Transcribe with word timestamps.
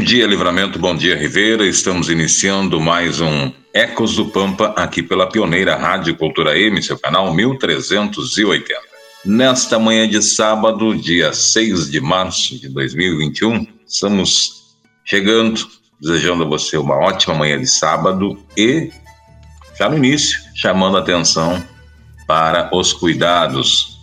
Bom 0.00 0.04
dia, 0.04 0.26
Livramento, 0.26 0.78
bom 0.78 0.96
dia, 0.96 1.14
Ribeira. 1.14 1.66
Estamos 1.66 2.08
iniciando 2.08 2.80
mais 2.80 3.20
um 3.20 3.52
Ecos 3.74 4.16
do 4.16 4.24
Pampa 4.24 4.72
aqui 4.74 5.02
pela 5.02 5.28
pioneira 5.28 5.76
Rádio 5.76 6.16
Cultura 6.16 6.58
M, 6.58 6.82
seu 6.82 6.98
canal 6.98 7.34
1380. 7.34 8.64
Nesta 9.26 9.78
manhã 9.78 10.08
de 10.08 10.22
sábado, 10.22 10.96
dia 10.96 11.34
6 11.34 11.90
de 11.90 12.00
março 12.00 12.58
de 12.58 12.70
2021, 12.70 13.66
estamos 13.86 14.74
chegando, 15.04 15.68
desejando 16.00 16.44
a 16.44 16.46
você 16.46 16.78
uma 16.78 16.96
ótima 16.96 17.34
manhã 17.34 17.60
de 17.60 17.66
sábado 17.66 18.42
e, 18.56 18.90
já 19.78 19.90
no 19.90 19.98
início, 19.98 20.40
chamando 20.54 20.96
a 20.96 21.00
atenção 21.00 21.62
para 22.26 22.70
os 22.72 22.94
cuidados, 22.94 23.98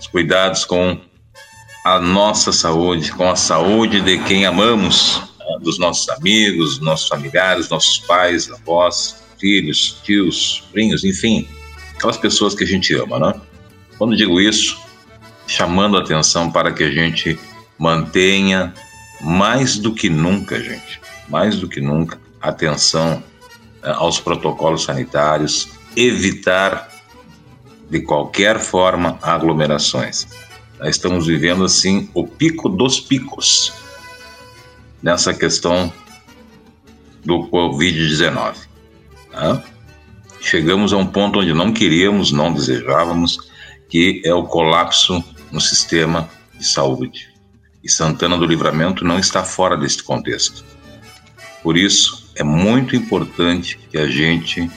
os 0.00 0.06
cuidados 0.06 0.64
com 0.64 0.98
a 1.86 2.00
nossa 2.00 2.50
saúde, 2.50 3.12
com 3.12 3.30
a 3.30 3.36
saúde 3.36 4.00
de 4.00 4.18
quem 4.24 4.44
amamos, 4.44 5.22
né, 5.38 5.58
dos 5.60 5.78
nossos 5.78 6.08
amigos, 6.08 6.80
nossos 6.80 7.06
familiares, 7.06 7.68
nossos 7.68 8.00
pais, 8.00 8.50
avós, 8.50 9.22
filhos, 9.38 10.00
tios, 10.02 10.64
primos, 10.72 11.04
enfim, 11.04 11.48
aquelas 11.94 12.16
pessoas 12.16 12.56
que 12.56 12.64
a 12.64 12.66
gente 12.66 12.92
ama, 12.96 13.20
né? 13.20 13.40
Quando 13.96 14.16
digo 14.16 14.40
isso, 14.40 14.76
chamando 15.46 15.96
a 15.96 16.00
atenção 16.00 16.50
para 16.50 16.72
que 16.72 16.82
a 16.82 16.90
gente 16.90 17.38
mantenha 17.78 18.74
mais 19.20 19.78
do 19.78 19.94
que 19.94 20.10
nunca, 20.10 20.60
gente, 20.60 21.00
mais 21.28 21.60
do 21.60 21.68
que 21.68 21.80
nunca, 21.80 22.18
atenção 22.40 23.22
né, 23.80 23.92
aos 23.94 24.18
protocolos 24.18 24.82
sanitários, 24.82 25.68
evitar 25.94 26.90
de 27.88 28.00
qualquer 28.00 28.58
forma 28.58 29.20
aglomerações. 29.22 30.26
Estamos 30.84 31.26
vivendo 31.26 31.64
assim 31.64 32.10
o 32.12 32.26
pico 32.26 32.68
dos 32.68 33.00
picos 33.00 33.72
nessa 35.02 35.32
questão 35.32 35.92
do 37.24 37.48
Covid-19. 37.48 38.56
Tá? 39.30 39.62
Chegamos 40.40 40.92
a 40.92 40.96
um 40.96 41.06
ponto 41.06 41.40
onde 41.40 41.52
não 41.52 41.72
queríamos, 41.72 42.30
não 42.30 42.52
desejávamos, 42.52 43.38
que 43.88 44.22
é 44.24 44.34
o 44.34 44.44
colapso 44.44 45.24
no 45.50 45.60
sistema 45.60 46.28
de 46.58 46.66
saúde. 46.66 47.28
E 47.82 47.90
Santana 47.90 48.36
do 48.36 48.44
Livramento 48.44 49.04
não 49.04 49.18
está 49.18 49.44
fora 49.44 49.76
deste 49.76 50.02
contexto. 50.02 50.64
Por 51.62 51.76
isso, 51.76 52.30
é 52.34 52.44
muito 52.44 52.94
importante 52.94 53.78
que 53.90 53.98
a 53.98 54.06
gente 54.06 54.70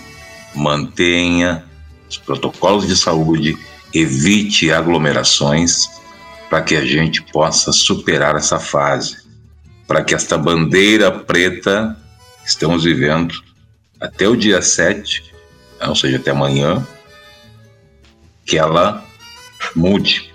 mantenha 0.55 1.63
os 2.09 2.17
protocolos 2.17 2.87
de 2.87 2.95
saúde 2.95 3.57
evite 3.93 4.71
aglomerações 4.71 5.89
para 6.49 6.61
que 6.61 6.75
a 6.75 6.85
gente 6.85 7.21
possa 7.21 7.71
superar 7.71 8.35
essa 8.35 8.59
fase, 8.59 9.17
para 9.87 10.03
que 10.03 10.15
esta 10.15 10.37
bandeira 10.37 11.11
preta 11.11 11.97
que 12.43 12.49
estamos 12.49 12.83
vivendo 12.83 13.35
até 13.99 14.27
o 14.27 14.35
dia 14.35 14.61
7, 14.61 15.33
né, 15.79 15.87
ou 15.87 15.95
seja, 15.95 16.17
até 16.17 16.31
amanhã, 16.31 16.85
que 18.45 18.57
ela 18.57 19.05
mude, 19.75 20.33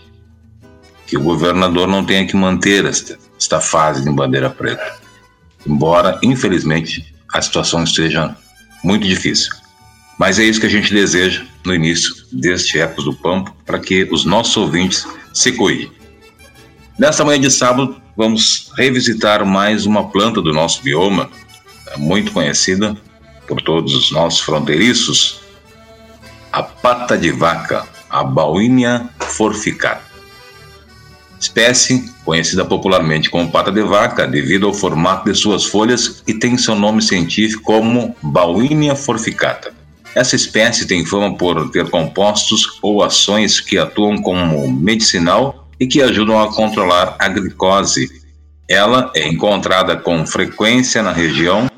que 1.07 1.17
o 1.17 1.23
governador 1.23 1.89
não 1.89 2.05
tenha 2.05 2.27
que 2.27 2.37
manter 2.37 2.85
esta, 2.85 3.19
esta 3.39 3.61
fase 3.61 4.05
de 4.05 4.11
bandeira 4.11 4.51
preta, 4.51 4.99
embora, 5.67 6.19
infelizmente, 6.23 7.15
a 7.33 7.43
situação 7.43 7.83
esteja 7.83 8.37
muito 8.83 9.07
difícil. 9.07 9.64
Mas 10.19 10.39
é 10.39 10.45
isso 10.45 10.61
que 10.61 10.67
a 10.67 10.71
gente 10.71 10.93
deseja 10.93 11.45
no 11.65 11.75
início 11.75 12.15
deste 12.33 12.79
Ecos 12.79 13.05
do 13.05 13.15
Pampo, 13.15 13.55
para 13.67 13.79
que 13.79 14.09
os 14.13 14.25
nossos 14.25 14.57
ouvintes 14.57 15.07
se 15.33 15.53
cuidem. 15.53 15.91
Nesta 16.99 17.25
manhã 17.25 17.41
de 17.41 17.51
sábado, 17.51 18.01
vamos 18.17 18.71
revisitar 18.77 19.45
mais 19.45 19.87
uma 19.87 20.09
planta 20.09 20.41
do 20.41 20.53
nosso 20.53 20.83
bioma, 20.83 21.29
muito 21.97 22.33
conhecida 22.33 22.97
por 23.49 23.61
todos 23.61 23.95
os 23.95 24.13
nossos 24.13 24.41
fronteiriços, 24.41 25.41
a 26.53 26.63
pata 26.63 27.19
de 27.19 27.33
vaca, 27.33 27.87
a 28.09 28.23
Bauinia 28.23 29.09
forficata. 29.19 30.15
Espécie 31.41 32.09
conhecida 32.25 32.65
popularmente 32.65 33.29
como 33.29 33.51
pata 33.51 33.71
de 33.71 33.83
vaca 33.83 34.27
devido 34.27 34.67
ao 34.67 34.73
formato 34.73 35.31
de 35.31 35.37
suas 35.37 35.65
folhas 35.65 36.23
e 36.27 36.33
tem 36.33 36.57
seu 36.57 36.75
nome 36.75 37.03
científico 37.03 37.63
como 37.63 38.17
Bauinia 38.23 38.95
forficata. 38.95 39.75
Essa 40.15 40.37
espécie 40.37 40.87
tem 40.87 41.05
fama 41.05 41.37
por 41.37 41.71
ter 41.71 41.91
compostos 41.91 42.79
ou 42.81 43.03
ações 43.03 43.59
que 43.59 43.77
atuam 43.77 44.23
como 44.23 44.71
medicinal 44.71 45.69
e 45.79 45.89
que 45.89 46.01
ajudam 46.01 46.41
a 46.41 46.55
controlar 46.55 47.17
a 47.19 47.29
glicose. 47.29 48.09
Ela 48.69 49.11
é 49.17 49.27
encontrada 49.27 49.97
com 49.97 50.25
frequência 50.25 51.03
na 51.03 51.11
região, 51.11 51.69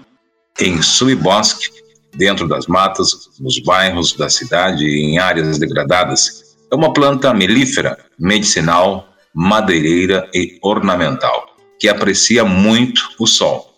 em 0.61 0.83
subbosque, 0.83 1.71
dentro 2.15 2.47
das 2.47 2.67
matas, 2.67 3.31
nos 3.41 3.59
bairros 3.61 4.13
da 4.13 4.29
cidade 4.29 4.85
e 4.85 5.07
em 5.07 5.19
áreas 5.19 5.59
degradadas. 5.59 6.57
É 6.71 6.75
uma 6.75 6.93
planta 6.93 7.33
melífera, 7.33 7.97
medicinal, 8.19 9.09
madeireira 9.35 10.29
e 10.35 10.59
ornamental, 10.63 11.57
que 11.81 11.89
aprecia 11.89 12.45
muito 12.45 13.03
o 13.19 13.27
sol. 13.27 13.75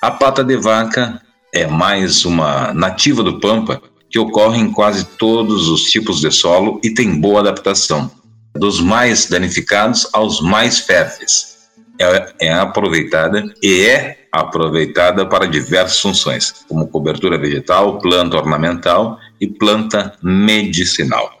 A 0.00 0.10
pata 0.10 0.42
de 0.42 0.56
vaca 0.56 1.20
é 1.52 1.66
mais 1.66 2.24
uma 2.24 2.72
nativa 2.72 3.22
do 3.22 3.38
Pampa 3.40 3.82
que 4.10 4.18
ocorre 4.18 4.58
em 4.58 4.70
quase 4.70 5.04
todos 5.04 5.68
os 5.68 5.84
tipos 5.84 6.20
de 6.20 6.30
solo 6.30 6.80
e 6.82 6.90
tem 6.90 7.20
boa 7.20 7.40
adaptação, 7.40 8.10
dos 8.54 8.80
mais 8.80 9.26
danificados 9.26 10.08
aos 10.12 10.40
mais 10.40 10.80
férteis. 10.80 11.58
É, 12.00 12.46
é 12.46 12.52
aproveitada 12.52 13.44
e 13.62 13.82
é 13.82 14.28
aproveitada 14.30 15.26
para 15.26 15.46
diversas 15.46 16.00
funções, 16.00 16.54
como 16.68 16.86
cobertura 16.86 17.36
vegetal, 17.36 17.98
planta 17.98 18.36
ornamental 18.36 19.18
e 19.40 19.46
planta 19.46 20.14
medicinal. 20.22 21.38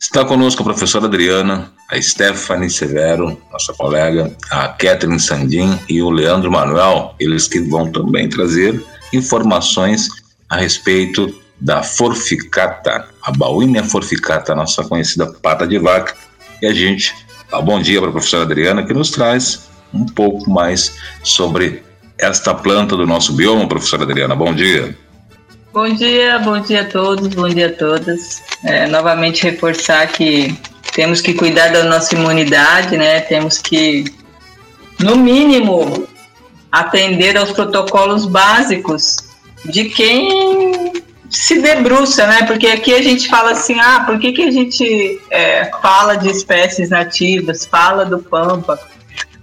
Está 0.00 0.24
conosco 0.24 0.62
a 0.62 0.64
professora 0.64 1.06
Adriana, 1.06 1.72
a 1.90 2.00
Stephanie 2.00 2.70
Severo, 2.70 3.36
nossa 3.50 3.72
colega, 3.74 4.32
a 4.50 4.68
Catherine 4.68 5.18
Sandin 5.18 5.76
e 5.88 6.00
o 6.00 6.08
Leandro 6.08 6.52
Manuel, 6.52 7.16
eles 7.18 7.48
que 7.48 7.58
vão 7.60 7.90
também 7.90 8.28
trazer 8.28 8.80
informações 9.12 10.08
a 10.48 10.56
respeito 10.56 11.34
da 11.60 11.82
forficata, 11.82 13.08
a 13.22 13.32
baúina 13.32 13.82
forficata, 13.82 14.54
nossa 14.54 14.84
conhecida 14.84 15.26
pata 15.26 15.66
de 15.66 15.78
vaca. 15.78 16.14
E 16.62 16.66
a 16.66 16.72
gente 16.72 17.14
dá 17.50 17.58
um 17.58 17.64
bom 17.64 17.80
dia 17.80 18.00
para 18.00 18.10
a 18.10 18.12
professora 18.12 18.44
Adriana, 18.44 18.84
que 18.84 18.94
nos 18.94 19.10
traz 19.10 19.68
um 19.92 20.06
pouco 20.06 20.48
mais 20.50 20.96
sobre 21.22 21.82
esta 22.18 22.54
planta 22.54 22.96
do 22.96 23.06
nosso 23.06 23.32
bioma, 23.32 23.68
professora 23.68 24.04
Adriana. 24.04 24.34
Bom 24.34 24.54
dia. 24.54 24.96
Bom 25.72 25.94
dia, 25.94 26.38
bom 26.38 26.60
dia 26.60 26.82
a 26.82 26.84
todos, 26.84 27.28
bom 27.28 27.48
dia 27.48 27.68
a 27.68 27.72
todas. 27.72 28.42
É, 28.64 28.86
novamente 28.86 29.44
reforçar 29.44 30.08
que 30.08 30.58
temos 30.92 31.20
que 31.20 31.34
cuidar 31.34 31.68
da 31.68 31.84
nossa 31.84 32.14
imunidade, 32.14 32.96
né? 32.96 33.20
Temos 33.20 33.58
que, 33.58 34.04
no 34.98 35.16
mínimo, 35.16 36.08
atender 36.72 37.36
aos 37.36 37.52
protocolos 37.52 38.26
básicos 38.26 39.16
de 39.64 39.84
quem 39.84 40.92
se 41.28 41.60
debruça, 41.60 42.26
né? 42.26 42.44
Porque 42.46 42.66
aqui 42.66 42.94
a 42.94 43.02
gente 43.02 43.28
fala 43.28 43.52
assim, 43.52 43.78
ah, 43.78 44.04
por 44.06 44.18
que, 44.18 44.32
que 44.32 44.42
a 44.42 44.50
gente 44.50 45.20
é, 45.30 45.70
fala 45.82 46.16
de 46.16 46.30
espécies 46.30 46.90
nativas, 46.90 47.66
fala 47.66 48.04
do 48.04 48.18
pampa? 48.18 48.78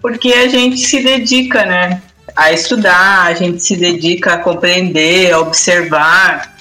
Porque 0.01 0.33
a 0.33 0.47
gente 0.47 0.77
se 0.77 1.01
dedica, 1.01 1.65
né? 1.65 2.01
A 2.35 2.51
estudar, 2.51 3.27
a 3.27 3.33
gente 3.33 3.61
se 3.61 3.75
dedica 3.75 4.33
a 4.33 4.37
compreender, 4.37 5.31
a 5.31 5.39
observar. 5.39 6.55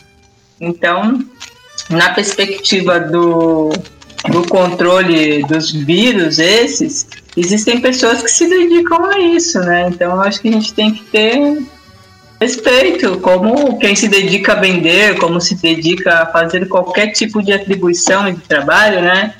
Então, 0.61 1.25
na 1.89 2.11
perspectiva 2.11 3.01
do, 3.01 3.71
do 4.31 4.47
controle 4.49 5.43
dos 5.45 5.73
vírus 5.73 6.39
esses, 6.39 7.07
existem 7.37 7.81
pessoas 7.81 8.23
que 8.23 8.31
se 8.31 8.49
dedicam 8.49 9.05
a 9.05 9.19
isso, 9.19 9.59
né? 9.61 9.89
Então, 9.89 10.21
acho 10.21 10.41
que 10.41 10.49
a 10.49 10.53
gente 10.53 10.73
tem 10.73 10.93
que 10.93 11.03
ter 11.05 11.63
Respeito, 12.45 13.21
como 13.21 13.79
quem 13.79 13.97
se 13.97 14.07
dedica 14.07 14.53
a 14.53 14.57
vender, 14.57 15.17
como 15.17 15.41
se 15.41 15.55
dedica 15.55 16.25
a 16.25 16.27
fazer 16.27 16.69
qualquer 16.69 17.07
tipo 17.13 17.43
de 17.43 17.55
atribuição 17.55 18.31
de 18.31 18.39
trabalho, 18.43 19.01
né? 19.01 19.33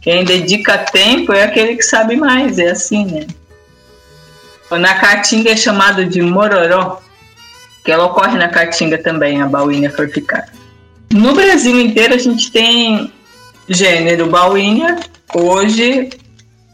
Quem 0.00 0.24
dedica 0.24 0.78
tempo 0.78 1.32
é 1.32 1.42
aquele 1.42 1.74
que 1.74 1.82
sabe 1.82 2.14
mais, 2.14 2.60
é 2.60 2.70
assim, 2.70 3.04
né? 3.04 3.26
Na 4.70 4.94
Caatinga 4.94 5.50
é 5.50 5.56
chamado 5.56 6.04
de 6.06 6.22
mororó, 6.22 7.02
que 7.84 7.90
ela 7.90 8.04
ocorre 8.04 8.38
na 8.38 8.46
Caatinga 8.46 8.96
também, 8.96 9.42
a 9.42 9.46
bauínia 9.48 9.90
forficada. 9.90 10.46
No 11.12 11.34
Brasil 11.34 11.80
inteiro 11.80 12.14
a 12.14 12.18
gente 12.18 12.52
tem 12.52 13.12
gênero 13.68 14.28
bauínia, 14.28 15.00
hoje 15.34 16.10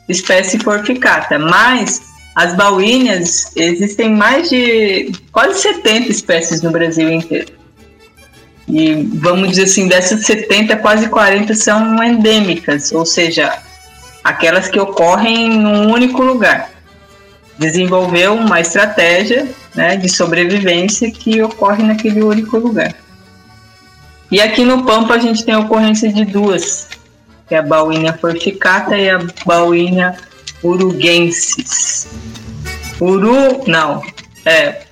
espécie 0.07 0.59
forficata, 0.59 1.39
mas 1.39 2.08
as 2.39 2.55
bauíneas 2.55 3.51
existem 3.57 4.15
mais 4.15 4.49
de 4.49 5.11
quase 5.33 5.59
70 5.59 6.09
espécies 6.09 6.63
no 6.63 6.71
Brasil 6.71 7.11
inteiro. 7.11 7.53
E 8.69 8.95
vamos 9.15 9.49
dizer 9.49 9.65
assim, 9.65 9.89
dessas 9.89 10.25
70, 10.25 10.77
quase 10.77 11.09
40 11.09 11.53
são 11.57 12.01
endêmicas, 12.01 12.93
ou 12.93 13.05
seja, 13.05 13.59
aquelas 14.23 14.69
que 14.69 14.79
ocorrem 14.79 15.51
num 15.51 15.93
único 15.93 16.23
lugar. 16.23 16.71
Desenvolveu 17.59 18.35
uma 18.35 18.61
estratégia 18.61 19.49
né, 19.75 19.97
de 19.97 20.09
sobrevivência 20.09 21.11
que 21.11 21.43
ocorre 21.43 21.83
naquele 21.83 22.23
único 22.23 22.57
lugar. 22.57 22.95
E 24.31 24.41
aqui 24.41 24.65
no 24.65 24.85
Pampa 24.85 25.15
a 25.15 25.19
gente 25.19 25.45
tem 25.45 25.57
ocorrência 25.57 26.13
de 26.13 26.25
duas, 26.25 26.87
que 27.49 27.57
é 27.57 27.59
a 27.59 27.63
bauínia 27.63 28.13
forficata 28.13 28.97
e 28.97 29.11
a 29.11 29.19
bauínia 29.45 30.17
uruguensis. 30.63 32.09
Uru, 33.01 33.65
não, 33.67 34.03
é. 34.45 34.83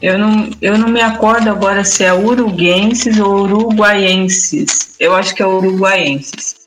Eu 0.00 0.18
não, 0.18 0.50
eu 0.60 0.78
não 0.78 0.88
me 0.88 1.00
acordo 1.00 1.50
agora 1.50 1.84
se 1.84 2.04
é 2.04 2.12
uruguenses 2.12 3.18
ou 3.18 3.42
uruguaienses. 3.42 4.94
Eu 5.00 5.14
acho 5.14 5.34
que 5.34 5.42
é 5.42 5.46
uruguaienses. 5.46 6.66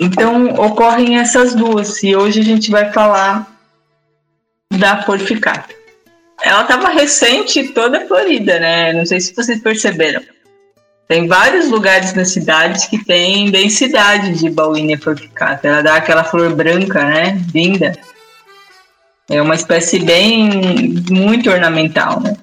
Então 0.00 0.54
ocorrem 0.54 1.18
essas 1.18 1.54
duas 1.54 2.02
e 2.02 2.14
hoje 2.14 2.40
a 2.40 2.44
gente 2.44 2.70
vai 2.70 2.92
falar 2.92 3.58
da 4.72 5.02
forficata. 5.02 5.74
Ela 6.42 6.62
estava 6.62 6.88
recente 6.90 7.68
toda 7.68 8.06
florida, 8.06 8.60
né? 8.60 8.92
Não 8.92 9.04
sei 9.04 9.20
se 9.20 9.34
vocês 9.34 9.60
perceberam. 9.60 10.22
Tem 11.08 11.26
vários 11.26 11.70
lugares 11.70 12.12
na 12.12 12.26
cidade 12.26 12.86
que 12.88 13.02
tem 13.02 13.50
densidade 13.50 14.38
de 14.38 14.50
bauínia 14.50 14.98
forficata. 14.98 15.66
Ela 15.66 15.82
dá 15.82 15.94
aquela 15.96 16.22
flor 16.22 16.54
branca, 16.54 17.02
né? 17.02 17.40
Linda. 17.54 17.98
É 19.30 19.40
uma 19.40 19.54
espécie 19.54 19.98
bem 20.00 21.02
muito 21.10 21.50
ornamental, 21.50 22.20
né? 22.20 22.36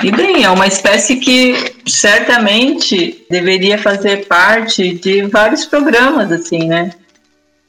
E 0.00 0.12
bem, 0.12 0.44
é 0.44 0.50
uma 0.50 0.66
espécie 0.66 1.16
que 1.16 1.74
certamente 1.84 3.26
deveria 3.28 3.76
fazer 3.76 4.26
parte 4.26 4.94
de 4.94 5.22
vários 5.22 5.64
programas, 5.64 6.30
assim, 6.30 6.68
né? 6.68 6.92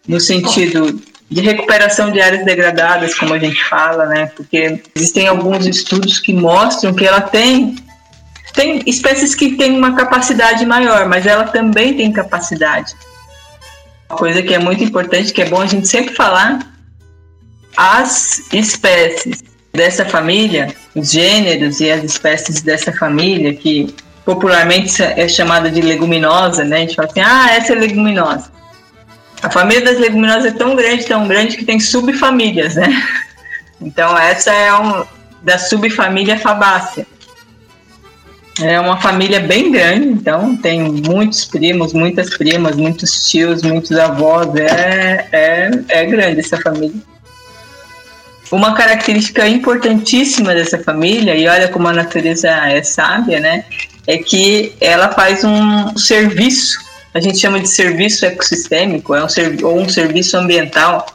No 0.07 0.19
sentido 0.19 1.01
de 1.29 1.41
recuperação 1.41 2.11
de 2.11 2.21
áreas 2.21 2.45
degradadas, 2.45 3.15
como 3.15 3.33
a 3.33 3.39
gente 3.39 3.63
fala, 3.65 4.05
né? 4.05 4.27
Porque 4.35 4.79
existem 4.95 5.27
alguns 5.27 5.65
estudos 5.65 6.19
que 6.19 6.33
mostram 6.33 6.93
que 6.93 7.05
ela 7.05 7.21
tem 7.21 7.75
tem 8.53 8.83
espécies 8.85 9.33
que 9.33 9.57
têm 9.57 9.77
uma 9.77 9.95
capacidade 9.95 10.65
maior, 10.65 11.07
mas 11.07 11.25
ela 11.25 11.45
também 11.45 11.95
tem 11.95 12.11
capacidade. 12.11 12.93
Uma 14.09 14.17
coisa 14.17 14.43
que 14.43 14.53
é 14.53 14.59
muito 14.59 14.83
importante, 14.83 15.33
que 15.33 15.41
é 15.41 15.49
bom 15.49 15.59
a 15.59 15.65
gente 15.65 15.87
sempre 15.87 16.13
falar, 16.13 16.59
as 17.75 18.43
espécies 18.53 19.43
dessa 19.73 20.05
família, 20.05 20.73
os 20.95 21.11
gêneros 21.11 21.79
e 21.79 21.89
as 21.89 22.03
espécies 22.03 22.61
dessa 22.61 22.93
família, 22.93 23.55
que 23.55 23.93
popularmente 24.23 25.01
é 25.01 25.27
chamada 25.27 25.69
de 25.69 25.81
leguminosa, 25.81 26.63
né? 26.63 26.77
A 26.77 26.79
gente 26.81 26.95
fala 26.95 27.07
assim, 27.09 27.21
ah, 27.21 27.51
essa 27.51 27.73
é 27.73 27.75
leguminosa. 27.75 28.51
A 29.41 29.49
família 29.49 29.83
das 29.83 29.99
leguminosas 29.99 30.45
é 30.45 30.51
tão 30.51 30.75
grande, 30.75 31.05
tão 31.05 31.27
grande 31.27 31.57
que 31.57 31.65
tem 31.65 31.79
subfamílias, 31.79 32.75
né? 32.75 32.87
Então 33.81 34.17
essa 34.17 34.49
é 34.53 34.73
um 34.73 35.03
da 35.41 35.57
subfamília 35.57 36.39
Fabácea. 36.39 37.05
É 38.61 38.79
uma 38.79 39.01
família 39.01 39.39
bem 39.39 39.71
grande, 39.71 40.09
então 40.09 40.55
tem 40.55 40.79
muitos 40.79 41.43
primos, 41.45 41.91
muitas 41.91 42.37
primas, 42.37 42.75
muitos 42.75 43.27
tios, 43.27 43.63
muitos 43.63 43.97
avós. 43.97 44.47
É, 44.55 45.27
é, 45.31 45.71
é 45.89 46.05
grande 46.05 46.39
essa 46.39 46.57
família. 46.61 47.01
Uma 48.51 48.75
característica 48.75 49.47
importantíssima 49.47 50.53
dessa 50.53 50.77
família, 50.77 51.35
e 51.35 51.47
olha 51.47 51.67
como 51.67 51.87
a 51.87 51.93
natureza 51.93 52.47
é 52.47 52.83
sábia, 52.83 53.39
né? 53.39 53.65
É 54.05 54.19
que 54.19 54.75
ela 54.79 55.09
faz 55.09 55.43
um 55.43 55.97
serviço, 55.97 56.77
a 57.11 57.19
gente 57.19 57.39
chama 57.39 57.59
de 57.59 57.69
serviço 57.69 58.23
ecossistêmico, 58.23 59.15
é 59.15 59.23
um, 59.23 59.27
ou 59.63 59.79
um 59.79 59.89
serviço 59.89 60.37
ambiental. 60.37 61.07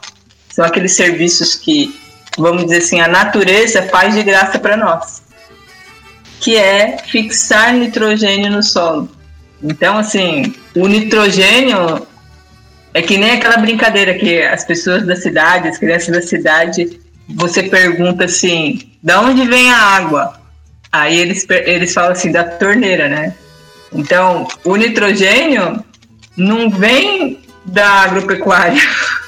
São 0.49 0.65
aqueles 0.65 0.93
serviços 0.93 1.55
que, 1.55 1.97
vamos 2.37 2.63
dizer 2.63 2.79
assim, 2.79 2.99
a 2.99 3.07
natureza 3.07 3.83
faz 3.83 4.13
de 4.13 4.23
graça 4.23 4.59
para 4.59 4.75
nós 4.75 5.28
que 6.39 6.55
é 6.55 6.97
fixar 6.97 7.73
nitrogênio 7.73 8.51
no 8.51 8.63
solo. 8.63 9.09
Então, 9.61 9.97
assim, 9.97 10.53
o 10.75 10.87
nitrogênio 10.87 12.07
é 12.93 13.01
que 13.01 13.17
nem 13.17 13.31
aquela 13.31 13.57
brincadeira 13.57 14.13
que 14.13 14.41
as 14.41 14.63
pessoas 14.63 15.05
da 15.05 15.15
cidade, 15.15 15.67
as 15.67 15.77
crianças 15.77 16.09
da 16.09 16.21
cidade, 16.21 16.99
você 17.27 17.63
pergunta 17.63 18.25
assim: 18.25 18.91
da 19.03 19.21
onde 19.21 19.45
vem 19.47 19.71
a 19.71 19.77
água? 19.77 20.39
Aí 20.91 21.17
eles, 21.17 21.45
eles 21.49 21.93
falam 21.93 22.11
assim: 22.11 22.31
da 22.31 22.43
torneira, 22.43 23.07
né? 23.09 23.33
Então, 23.93 24.47
o 24.63 24.75
nitrogênio 24.75 25.83
não 26.37 26.69
vem 26.69 27.39
da 27.65 27.87
agropecuária. 28.03 28.81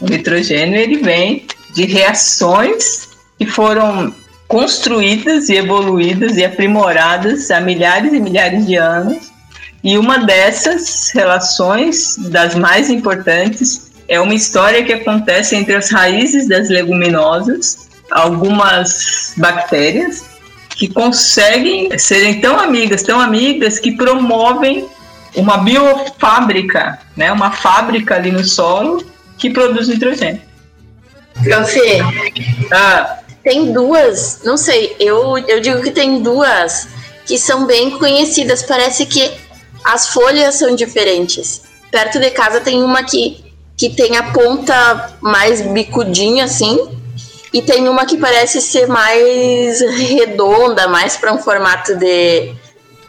O 0.00 0.06
nitrogênio 0.06 0.80
ele 0.80 0.96
vem 0.96 1.46
de 1.74 1.84
reações 1.84 3.10
que 3.38 3.44
foram 3.44 4.14
construídas 4.50 5.48
e 5.48 5.54
evoluídas 5.54 6.36
e 6.36 6.44
aprimoradas 6.44 7.52
há 7.52 7.60
milhares 7.60 8.12
e 8.12 8.18
milhares 8.18 8.66
de 8.66 8.74
anos. 8.74 9.30
E 9.82 9.96
uma 9.96 10.18
dessas 10.18 11.08
relações, 11.14 12.16
das 12.18 12.56
mais 12.56 12.90
importantes, 12.90 13.92
é 14.08 14.20
uma 14.20 14.34
história 14.34 14.84
que 14.84 14.92
acontece 14.92 15.54
entre 15.54 15.76
as 15.76 15.88
raízes 15.88 16.48
das 16.48 16.68
leguminosas, 16.68 17.88
algumas 18.10 19.34
bactérias 19.36 20.24
que 20.70 20.88
conseguem 20.88 21.96
serem 21.96 22.40
tão 22.40 22.58
amigas, 22.58 23.04
tão 23.04 23.20
amigas 23.20 23.78
que 23.78 23.92
promovem 23.92 24.88
uma 25.36 25.58
biofábrica, 25.58 26.98
né, 27.16 27.30
uma 27.30 27.52
fábrica 27.52 28.16
ali 28.16 28.32
no 28.32 28.42
solo 28.42 29.06
que 29.38 29.48
produz 29.48 29.86
nitrogênio. 29.86 30.42
Fê, 31.66 32.00
ah, 32.72 33.19
tem 33.42 33.72
duas, 33.72 34.40
não 34.44 34.56
sei, 34.56 34.96
eu, 34.98 35.38
eu 35.38 35.60
digo 35.60 35.82
que 35.82 35.90
tem 35.90 36.22
duas 36.22 36.88
que 37.26 37.38
são 37.38 37.64
bem 37.64 37.92
conhecidas. 37.92 38.62
Parece 38.62 39.06
que 39.06 39.30
as 39.84 40.08
folhas 40.08 40.56
são 40.56 40.74
diferentes. 40.74 41.62
Perto 41.90 42.18
de 42.18 42.30
casa 42.30 42.60
tem 42.60 42.82
uma 42.82 43.02
que, 43.02 43.44
que 43.76 43.90
tem 43.90 44.16
a 44.16 44.32
ponta 44.32 45.16
mais 45.20 45.60
bicudinha, 45.60 46.44
assim, 46.44 46.78
e 47.52 47.62
tem 47.62 47.88
uma 47.88 48.04
que 48.06 48.16
parece 48.16 48.60
ser 48.60 48.86
mais 48.86 49.80
redonda, 49.80 50.86
mais 50.86 51.16
para 51.16 51.32
um 51.32 51.38
formato 51.38 51.96
de. 51.96 52.54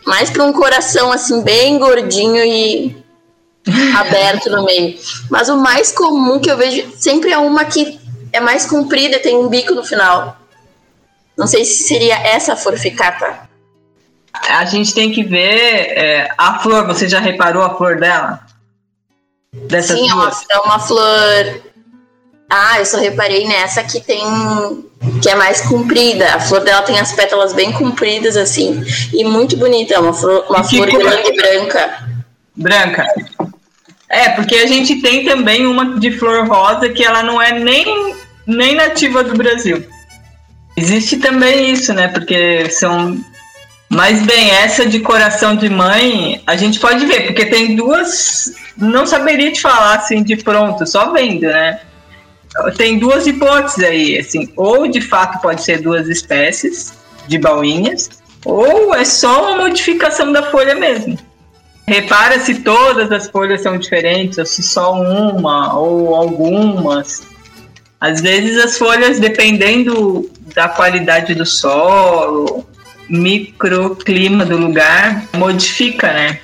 mais 0.05 0.29
para 0.29 0.43
um 0.43 0.53
coração, 0.53 1.11
assim, 1.11 1.41
bem 1.43 1.77
gordinho 1.77 2.43
e 2.43 2.95
aberto 3.97 4.49
no 4.49 4.65
meio. 4.65 4.97
Mas 5.29 5.49
o 5.49 5.57
mais 5.57 5.91
comum 5.91 6.39
que 6.39 6.49
eu 6.49 6.57
vejo 6.57 6.91
sempre 6.97 7.31
é 7.31 7.37
uma 7.37 7.65
que 7.65 8.00
é 8.31 8.39
mais 8.39 8.65
comprida, 8.65 9.19
tem 9.19 9.35
um 9.35 9.47
bico 9.47 9.73
no 9.73 9.83
final. 9.83 10.37
Não 11.37 11.47
sei 11.47 11.65
se 11.65 11.83
seria 11.83 12.15
essa 12.15 12.55
forficata. 12.55 13.49
A 14.49 14.65
gente 14.65 14.93
tem 14.93 15.11
que 15.11 15.23
ver 15.23 15.97
é, 15.97 16.29
a 16.37 16.59
flor. 16.59 16.85
Você 16.87 17.07
já 17.07 17.19
reparou 17.19 17.63
a 17.63 17.75
flor 17.75 17.99
dela? 17.99 18.41
Dessa 19.53 19.95
Sim, 19.95 20.07
duas? 20.07 20.45
é 20.49 20.57
uma 20.59 20.79
flor. 20.79 21.61
Ah, 22.49 22.79
eu 22.79 22.85
só 22.85 22.97
reparei 22.97 23.47
nessa 23.47 23.83
que 23.83 23.99
tem. 23.99 24.21
que 25.21 25.29
é 25.29 25.35
mais 25.35 25.61
comprida. 25.61 26.35
A 26.35 26.39
flor 26.39 26.61
dela 26.61 26.81
tem 26.83 26.99
as 26.99 27.11
pétalas 27.11 27.53
bem 27.53 27.71
compridas, 27.71 28.37
assim. 28.37 28.83
E 29.13 29.23
muito 29.23 29.57
bonita. 29.57 29.95
É 29.95 29.99
uma 29.99 30.13
flor, 30.13 30.45
uma 30.49 30.63
flor 30.63 30.87
grande 30.87 31.33
branca. 31.33 32.07
Branca. 32.55 33.05
É, 34.09 34.29
porque 34.29 34.55
a 34.55 34.67
gente 34.67 35.01
tem 35.01 35.23
também 35.23 35.65
uma 35.65 35.97
de 35.97 36.11
flor 36.11 36.45
rosa 36.45 36.89
que 36.89 37.03
ela 37.03 37.23
não 37.23 37.41
é 37.41 37.57
nem, 37.57 38.13
nem 38.45 38.75
nativa 38.75 39.23
do 39.23 39.35
Brasil. 39.35 39.85
Existe 40.75 41.17
também 41.17 41.71
isso, 41.71 41.93
né? 41.93 42.07
Porque 42.07 42.69
são. 42.69 43.19
Mas 43.89 44.21
bem, 44.25 44.51
essa 44.51 44.85
de 44.85 45.01
coração 45.01 45.55
de 45.55 45.69
mãe, 45.69 46.41
a 46.47 46.55
gente 46.55 46.79
pode 46.79 47.05
ver, 47.05 47.27
porque 47.27 47.45
tem 47.45 47.75
duas. 47.75 48.53
Não 48.77 49.05
saberia 49.05 49.51
te 49.51 49.61
falar 49.61 49.95
assim 49.95 50.23
de 50.23 50.37
pronto, 50.37 50.87
só 50.87 51.11
vendo, 51.11 51.47
né? 51.47 51.81
tem 52.77 52.99
duas 52.99 53.25
hipóteses 53.27 53.83
aí, 53.83 54.17
assim, 54.17 54.51
ou 54.55 54.87
de 54.87 55.01
fato 55.01 55.41
pode 55.41 55.63
ser 55.63 55.81
duas 55.81 56.07
espécies 56.09 56.93
de 57.27 57.37
baunhas, 57.37 58.09
ou 58.45 58.93
é 58.93 59.05
só 59.05 59.53
uma 59.53 59.63
modificação 59.63 60.31
da 60.31 60.43
folha 60.43 60.75
mesmo. 60.75 61.17
Repara 61.87 62.39
se 62.39 62.55
todas 62.55 63.11
as 63.11 63.29
folhas 63.29 63.61
são 63.61 63.77
diferentes, 63.77 64.37
ou 64.37 64.45
se 64.45 64.61
só 64.63 64.93
uma, 64.93 65.77
ou 65.77 66.15
algumas. 66.15 67.23
Às 68.01 68.19
vezes 68.19 68.57
as 68.57 68.77
folhas, 68.79 69.19
dependendo 69.19 70.27
da 70.55 70.67
qualidade 70.67 71.35
do 71.35 71.45
solo, 71.45 72.67
microclima 73.07 74.43
do 74.43 74.57
lugar, 74.57 75.27
modifica, 75.35 76.11
né? 76.11 76.39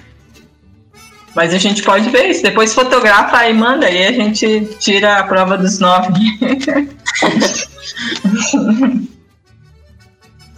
Mas 1.36 1.56
a 1.56 1.58
gente 1.58 1.82
pode 1.82 2.12
ver 2.12 2.30
isso. 2.30 2.44
Depois 2.44 2.76
fotografa 2.76 3.50
e 3.50 3.54
manda, 3.54 3.88
aí 3.88 4.06
a 4.06 4.12
gente 4.12 4.68
tira 4.80 5.18
a 5.18 5.24
prova 5.24 5.58
dos 5.58 5.80
nove. 5.80 6.14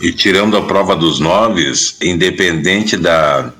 e 0.01 0.11
tirando 0.11 0.57
a 0.57 0.63
prova 0.63 0.97
dos 0.97 1.21
nove, 1.21 1.71
independente 2.01 2.97
da, 2.97 3.53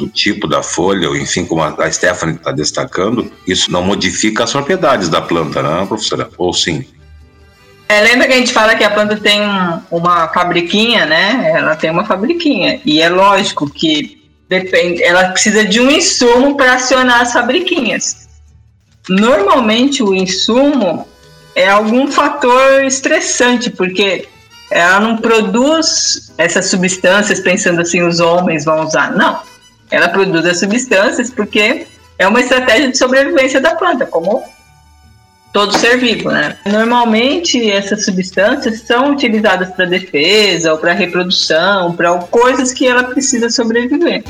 do 0.00 0.08
tipo 0.08 0.46
da 0.46 0.62
folha, 0.62 1.08
ou 1.08 1.16
enfim, 1.16 1.44
como 1.44 1.62
a 1.62 1.92
Stephanie 1.92 2.36
está 2.36 2.52
destacando, 2.52 3.30
isso 3.46 3.70
não 3.70 3.82
modifica 3.82 4.44
as 4.44 4.52
propriedades 4.52 5.08
da 5.08 5.20
planta, 5.20 5.62
não, 5.62 5.86
professora? 5.86 6.28
Ou 6.36 6.52
sim? 6.52 6.84
É, 7.88 8.00
lembra 8.02 8.26
que 8.26 8.32
a 8.32 8.36
gente 8.36 8.52
fala 8.52 8.74
que 8.74 8.84
a 8.84 8.90
planta 8.90 9.16
tem 9.16 9.40
uma 9.90 10.28
fabriquinha, 10.28 11.06
né? 11.06 11.52
Ela 11.54 11.74
tem 11.74 11.90
uma 11.90 12.04
fabriquinha. 12.04 12.80
E 12.84 13.00
é 13.00 13.08
lógico 13.08 13.68
que 13.68 14.20
Depende, 14.50 15.00
ela 15.04 15.28
precisa 15.28 15.64
de 15.64 15.80
um 15.80 15.88
insumo 15.88 16.56
para 16.56 16.74
acionar 16.74 17.20
as 17.20 17.32
fabriquinhas. 17.32 18.28
Normalmente 19.08 20.02
o 20.02 20.12
insumo 20.12 21.06
é 21.54 21.68
algum 21.68 22.10
fator 22.10 22.82
estressante, 22.82 23.70
porque 23.70 24.26
ela 24.72 24.98
não 24.98 25.16
produz 25.18 26.32
essas 26.36 26.66
substâncias 26.66 27.38
pensando 27.38 27.80
assim 27.80 28.02
os 28.02 28.18
homens 28.18 28.64
vão 28.64 28.84
usar. 28.84 29.12
Não. 29.12 29.38
Ela 29.90 30.08
produz 30.08 30.44
as 30.46 30.60
substâncias 30.60 31.30
porque 31.30 31.86
é 32.18 32.28
uma 32.28 32.40
estratégia 32.40 32.90
de 32.90 32.98
sobrevivência 32.98 33.60
da 33.60 33.74
planta, 33.74 34.06
como 34.06 34.44
todo 35.52 35.76
ser 35.76 35.98
vivo, 35.98 36.30
né? 36.30 36.56
Normalmente 36.64 37.70
essas 37.70 38.04
substâncias 38.04 38.82
são 38.82 39.12
utilizadas 39.12 39.70
para 39.70 39.84
defesa 39.84 40.72
ou 40.72 40.78
para 40.78 40.92
reprodução, 40.92 41.94
para 41.94 42.16
coisas 42.18 42.72
que 42.72 42.86
ela 42.86 43.04
precisa 43.04 43.50
sobreviver. 43.50 44.22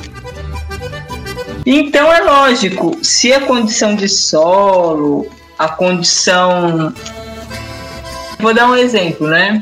Então 1.66 2.12
é 2.12 2.20
lógico, 2.20 2.96
se 3.02 3.32
a 3.32 3.40
condição 3.42 3.94
de 3.94 4.08
solo, 4.08 5.28
a 5.58 5.68
condição. 5.68 6.92
Vou 8.38 8.54
dar 8.54 8.66
um 8.68 8.76
exemplo, 8.76 9.28
né? 9.28 9.60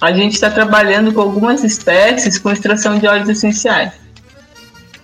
A 0.00 0.12
gente 0.12 0.34
está 0.34 0.50
trabalhando 0.50 1.12
com 1.12 1.20
algumas 1.20 1.64
espécies 1.64 2.38
com 2.38 2.50
extração 2.50 2.98
de 2.98 3.06
óleos 3.06 3.28
essenciais. 3.28 3.92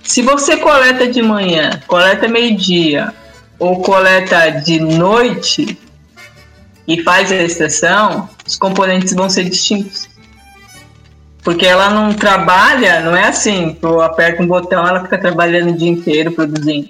Se 0.05 0.23
você 0.23 0.57
coleta 0.59 1.09
de 1.09 1.23
manhã, 1.23 1.81
coleta 1.87 2.29
meio-dia 2.29 3.13
ou 3.59 3.83
coleta 3.83 4.51
de 4.51 4.79
noite, 4.79 5.79
e 6.87 7.03
faz 7.03 7.33
a 7.33 7.37
extração, 7.37 8.29
os 8.47 8.57
componentes 8.57 9.15
vão 9.15 9.29
ser 9.29 9.45
distintos. 9.45 10.09
Porque 11.43 11.67
ela 11.67 11.91
não 11.91 12.13
trabalha, 12.13 13.01
não 13.01 13.17
é 13.17 13.29
assim, 13.29 13.77
tu 13.81 14.01
aperta 14.01 14.43
um 14.43 14.47
botão, 14.47 14.87
ela 14.87 15.03
fica 15.03 15.19
trabalhando 15.19 15.71
o 15.71 15.77
dia 15.77 15.91
inteiro 15.91 16.33
produzindo. 16.33 16.89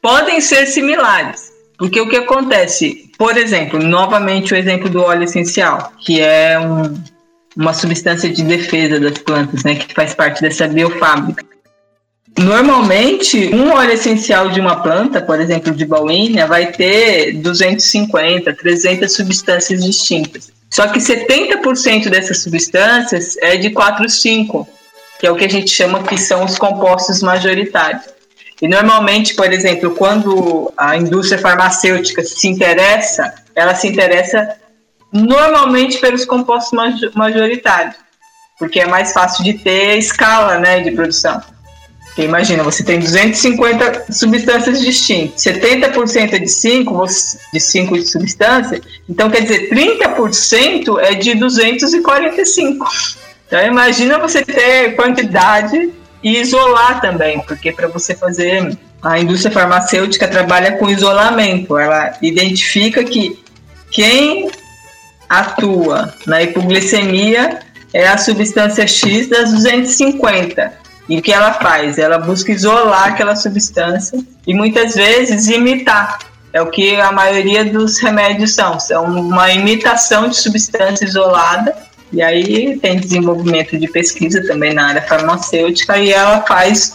Podem 0.00 0.40
ser 0.40 0.66
similares, 0.66 1.52
porque 1.78 2.00
o 2.00 2.08
que 2.08 2.16
acontece, 2.16 3.10
por 3.18 3.36
exemplo, 3.36 3.78
novamente 3.78 4.54
o 4.54 4.56
exemplo 4.56 4.88
do 4.88 5.02
óleo 5.02 5.24
essencial, 5.24 5.92
que 5.98 6.20
é 6.20 6.58
um, 6.58 6.94
uma 7.56 7.74
substância 7.74 8.30
de 8.30 8.42
defesa 8.42 8.98
das 8.98 9.18
plantas, 9.18 9.62
né, 9.62 9.76
que 9.76 9.94
faz 9.94 10.14
parte 10.14 10.40
dessa 10.40 10.66
biofábrica. 10.66 11.51
Normalmente, 12.38 13.54
um 13.54 13.72
óleo 13.72 13.92
essencial 13.92 14.48
de 14.50 14.60
uma 14.60 14.82
planta, 14.82 15.20
por 15.20 15.40
exemplo, 15.40 15.72
de 15.72 15.84
baunilha, 15.84 16.46
vai 16.46 16.72
ter 16.72 17.32
250, 17.34 18.54
300 18.54 19.12
substâncias 19.12 19.84
distintas. 19.84 20.50
Só 20.70 20.88
que 20.88 20.98
70% 20.98 22.08
dessas 22.08 22.38
substâncias 22.38 23.36
é 23.38 23.56
de 23.56 23.70
4, 23.70 24.08
5, 24.08 24.66
que 25.20 25.26
é 25.26 25.30
o 25.30 25.36
que 25.36 25.44
a 25.44 25.50
gente 25.50 25.70
chama 25.70 26.02
que 26.02 26.16
são 26.16 26.44
os 26.44 26.58
compostos 26.58 27.22
majoritários. 27.22 28.04
E 28.60 28.66
normalmente, 28.66 29.34
por 29.34 29.52
exemplo, 29.52 29.90
quando 29.90 30.72
a 30.76 30.96
indústria 30.96 31.38
farmacêutica 31.38 32.24
se 32.24 32.48
interessa, 32.48 33.34
ela 33.54 33.74
se 33.74 33.88
interessa 33.88 34.56
normalmente 35.12 35.98
pelos 35.98 36.24
compostos 36.24 36.72
majoritários, 37.14 37.96
porque 38.58 38.80
é 38.80 38.86
mais 38.86 39.12
fácil 39.12 39.44
de 39.44 39.54
ter 39.54 39.98
escala 39.98 40.58
né, 40.58 40.80
de 40.80 40.90
produção. 40.92 41.42
Porque 42.12 42.28
imagina, 42.28 42.62
você 42.62 42.84
tem 42.84 42.98
250 42.98 44.12
substâncias 44.12 44.78
distintas, 44.80 45.42
70% 45.42 46.34
é 46.34 46.38
de 46.38 46.48
5, 46.48 47.04
de 47.54 47.58
5 47.58 48.02
substâncias, 48.02 48.82
então 49.08 49.30
quer 49.30 49.40
dizer, 49.40 49.70
30% 49.70 50.98
é 51.00 51.14
de 51.14 51.34
245. 51.34 52.86
Então 53.46 53.64
imagina 53.64 54.18
você 54.18 54.44
ter 54.44 54.94
quantidade 54.94 55.90
e 56.22 56.38
isolar 56.38 57.00
também, 57.00 57.40
porque 57.40 57.72
para 57.72 57.88
você 57.88 58.14
fazer 58.14 58.76
a 59.02 59.18
indústria 59.18 59.50
farmacêutica 59.50 60.28
trabalha 60.28 60.72
com 60.72 60.90
isolamento, 60.90 61.78
ela 61.78 62.12
identifica 62.20 63.02
que 63.02 63.42
quem 63.90 64.50
atua 65.30 66.14
na 66.26 66.42
hipoglicemia 66.42 67.60
é 67.94 68.06
a 68.06 68.18
substância 68.18 68.86
X 68.86 69.30
das 69.30 69.50
250 69.50 70.81
e 71.08 71.18
o 71.18 71.22
que 71.22 71.32
ela 71.32 71.54
faz? 71.54 71.98
Ela 71.98 72.18
busca 72.18 72.52
isolar 72.52 73.08
aquela 73.08 73.34
substância 73.34 74.18
e 74.46 74.54
muitas 74.54 74.94
vezes 74.94 75.48
imitar. 75.48 76.18
É 76.52 76.60
o 76.60 76.66
que 76.66 77.00
a 77.00 77.10
maioria 77.10 77.64
dos 77.64 77.98
remédios 77.98 78.54
são. 78.54 78.78
São 78.78 79.04
uma 79.04 79.50
imitação 79.52 80.28
de 80.28 80.36
substância 80.36 81.04
isolada. 81.04 81.74
E 82.12 82.20
aí 82.20 82.78
tem 82.78 83.00
desenvolvimento 83.00 83.78
de 83.78 83.88
pesquisa 83.88 84.46
também 84.46 84.74
na 84.74 84.88
área 84.88 85.02
farmacêutica 85.02 85.96
e 85.96 86.12
ela 86.12 86.42
faz 86.42 86.94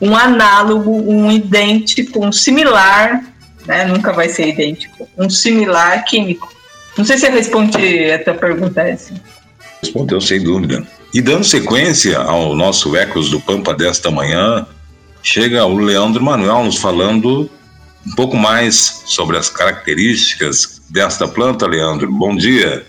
um 0.00 0.16
análogo, 0.16 0.90
um 0.90 1.30
idêntico, 1.30 2.24
um 2.24 2.32
similar, 2.32 3.22
né? 3.66 3.84
nunca 3.84 4.12
vai 4.12 4.28
ser 4.30 4.48
idêntico, 4.48 5.06
um 5.18 5.28
similar 5.28 6.04
químico. 6.04 6.50
Não 6.96 7.04
sei 7.04 7.18
se 7.18 7.26
eu 7.26 7.32
respondi 7.32 8.10
a 8.10 8.24
tua 8.24 8.34
pergunta, 8.34 8.80
essa. 8.80 9.12
Respondeu 9.82 10.20
sem 10.20 10.42
dúvida. 10.42 10.82
E 11.14 11.22
dando 11.22 11.44
sequência 11.44 12.18
ao 12.18 12.56
nosso 12.56 12.96
Ecos 12.96 13.30
do 13.30 13.38
Pampa 13.38 13.72
desta 13.72 14.10
manhã, 14.10 14.66
chega 15.22 15.64
o 15.64 15.78
Leandro 15.78 16.20
Manuel 16.20 16.64
nos 16.64 16.78
falando 16.78 17.48
um 18.04 18.14
pouco 18.16 18.36
mais 18.36 19.04
sobre 19.06 19.36
as 19.36 19.48
características 19.48 20.82
desta 20.90 21.28
planta, 21.28 21.68
Leandro. 21.68 22.10
Bom 22.10 22.34
dia. 22.34 22.84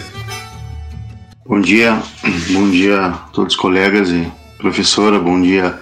Bom 1.46 1.62
dia, 1.62 2.02
bom 2.50 2.68
dia 2.72 3.06
a 3.06 3.12
todos 3.12 3.54
os 3.54 3.60
colegas 3.60 4.10
e 4.10 4.28
professora, 4.58 5.20
bom 5.20 5.40
dia 5.40 5.80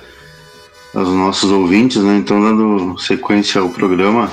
aos 0.94 1.08
nossos 1.08 1.50
ouvintes, 1.50 2.04
né? 2.04 2.18
Então, 2.18 2.42
dando 2.42 3.00
sequência 3.00 3.62
ao 3.62 3.70
programa, 3.70 4.30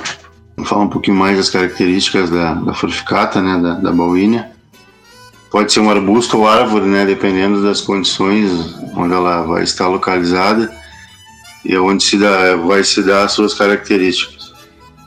vou 0.57 0.65
falar 0.65 0.83
um 0.83 0.89
pouquinho 0.89 1.15
mais 1.15 1.37
das 1.37 1.49
características 1.49 2.29
da, 2.29 2.55
da 2.55 2.73
forficata, 2.73 3.41
né, 3.41 3.57
da, 3.57 3.75
da 3.75 3.91
bauínia 3.93 4.51
pode 5.51 5.73
ser 5.73 5.81
um 5.81 5.91
arbusto 5.91 6.37
ou 6.37 6.47
árvore, 6.47 6.85
né, 6.85 7.05
dependendo 7.05 7.61
das 7.61 7.81
condições 7.81 8.73
onde 8.95 9.13
ela 9.13 9.41
vai 9.41 9.63
estar 9.63 9.89
localizada 9.89 10.73
e 11.65 11.77
onde 11.77 12.03
se 12.03 12.17
dá, 12.17 12.55
vai 12.55 12.83
se 12.83 13.03
dar 13.03 13.25
as 13.25 13.33
suas 13.33 13.53
características. 13.53 14.53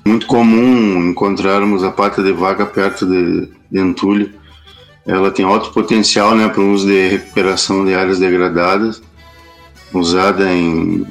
Muito 0.04 0.26
comum 0.26 1.08
encontrarmos 1.08 1.82
a 1.82 1.90
pata 1.90 2.22
de 2.22 2.30
vaca 2.30 2.66
perto 2.66 3.06
de, 3.06 3.48
de 3.70 3.80
entulho. 3.80 4.30
Ela 5.06 5.30
tem 5.30 5.46
alto 5.46 5.72
potencial 5.72 6.34
né, 6.34 6.46
para 6.46 6.60
o 6.60 6.72
uso 6.72 6.86
de 6.86 7.08
recuperação 7.08 7.84
de 7.84 7.94
áreas 7.94 8.18
degradadas, 8.18 9.02
usada 9.94 10.52
em, 10.52 11.06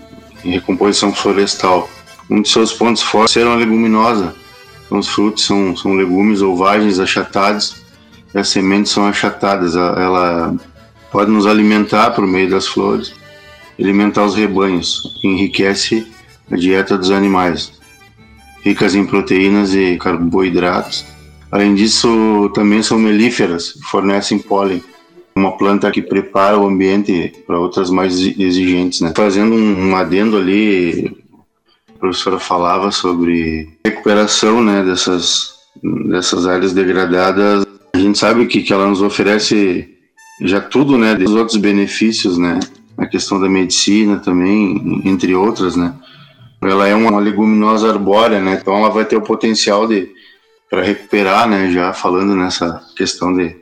em 0.45 0.51
recomposição 0.51 1.11
florestal. 1.11 1.89
Um 2.29 2.41
de 2.41 2.49
seus 2.49 2.71
pontos 2.71 3.01
fortes 3.01 3.35
é 3.35 3.43
a 3.43 3.55
leguminosa. 3.55 4.35
Então, 4.85 4.99
os 4.99 5.07
frutos 5.07 5.43
são, 5.43 5.75
são 5.75 5.95
legumes 5.95 6.41
ovagens 6.41 6.99
achatados 6.99 7.82
as 8.33 8.49
sementes 8.49 8.91
são 8.91 9.05
achatadas, 9.05 9.75
ela 9.75 10.55
pode 11.11 11.29
nos 11.29 11.45
alimentar 11.45 12.11
por 12.11 12.25
meio 12.25 12.49
das 12.49 12.67
flores, 12.67 13.13
alimentar 13.79 14.25
os 14.25 14.35
rebanhos, 14.35 15.19
enriquece 15.23 16.07
a 16.51 16.55
dieta 16.55 16.97
dos 16.97 17.11
animais, 17.11 17.73
ricas 18.63 18.95
em 18.95 19.05
proteínas 19.05 19.73
e 19.73 19.97
carboidratos. 19.97 21.05
Além 21.51 21.75
disso, 21.75 22.49
também 22.55 22.81
são 22.81 22.97
melíferas, 22.97 23.77
fornecem 23.83 24.39
pólen, 24.39 24.83
uma 25.35 25.55
planta 25.57 25.91
que 25.91 26.01
prepara 26.01 26.57
o 26.57 26.67
ambiente 26.67 27.33
para 27.45 27.59
outras 27.59 27.89
mais 27.89 28.19
exigentes. 28.19 29.01
Né? 29.01 29.13
Fazendo 29.15 29.53
um 29.55 29.95
adendo 29.95 30.37
ali, 30.37 31.15
a 31.95 31.99
professora 31.99 32.39
falava 32.39 32.91
sobre 32.91 33.77
recuperação 33.85 34.63
né, 34.63 34.83
dessas 34.83 35.53
dessas 36.07 36.47
áreas 36.47 36.71
degradadas, 36.71 37.65
a 37.95 37.99
gente 37.99 38.17
sabe 38.17 38.47
que, 38.47 38.63
que 38.63 38.73
ela 38.73 38.87
nos 38.87 39.01
oferece 39.01 39.87
já 40.41 40.59
tudo, 40.59 40.97
né, 40.97 41.13
dos 41.13 41.31
outros 41.31 41.57
benefícios, 41.57 42.37
né, 42.37 42.59
a 42.97 43.05
questão 43.05 43.39
da 43.39 43.47
medicina 43.47 44.17
também, 44.17 45.01
entre 45.05 45.35
outras, 45.35 45.75
né. 45.75 45.93
Ela 46.61 46.87
é 46.87 46.95
uma 46.95 47.19
leguminosa 47.19 47.89
arbórea, 47.89 48.41
né, 48.41 48.57
então 48.59 48.75
ela 48.75 48.89
vai 48.89 49.05
ter 49.05 49.15
o 49.15 49.21
potencial 49.21 49.87
de 49.87 50.11
para 50.69 50.81
recuperar, 50.81 51.47
né, 51.47 51.69
já 51.71 51.93
falando 51.93 52.35
nessa 52.35 52.81
questão 52.95 53.31
de, 53.31 53.55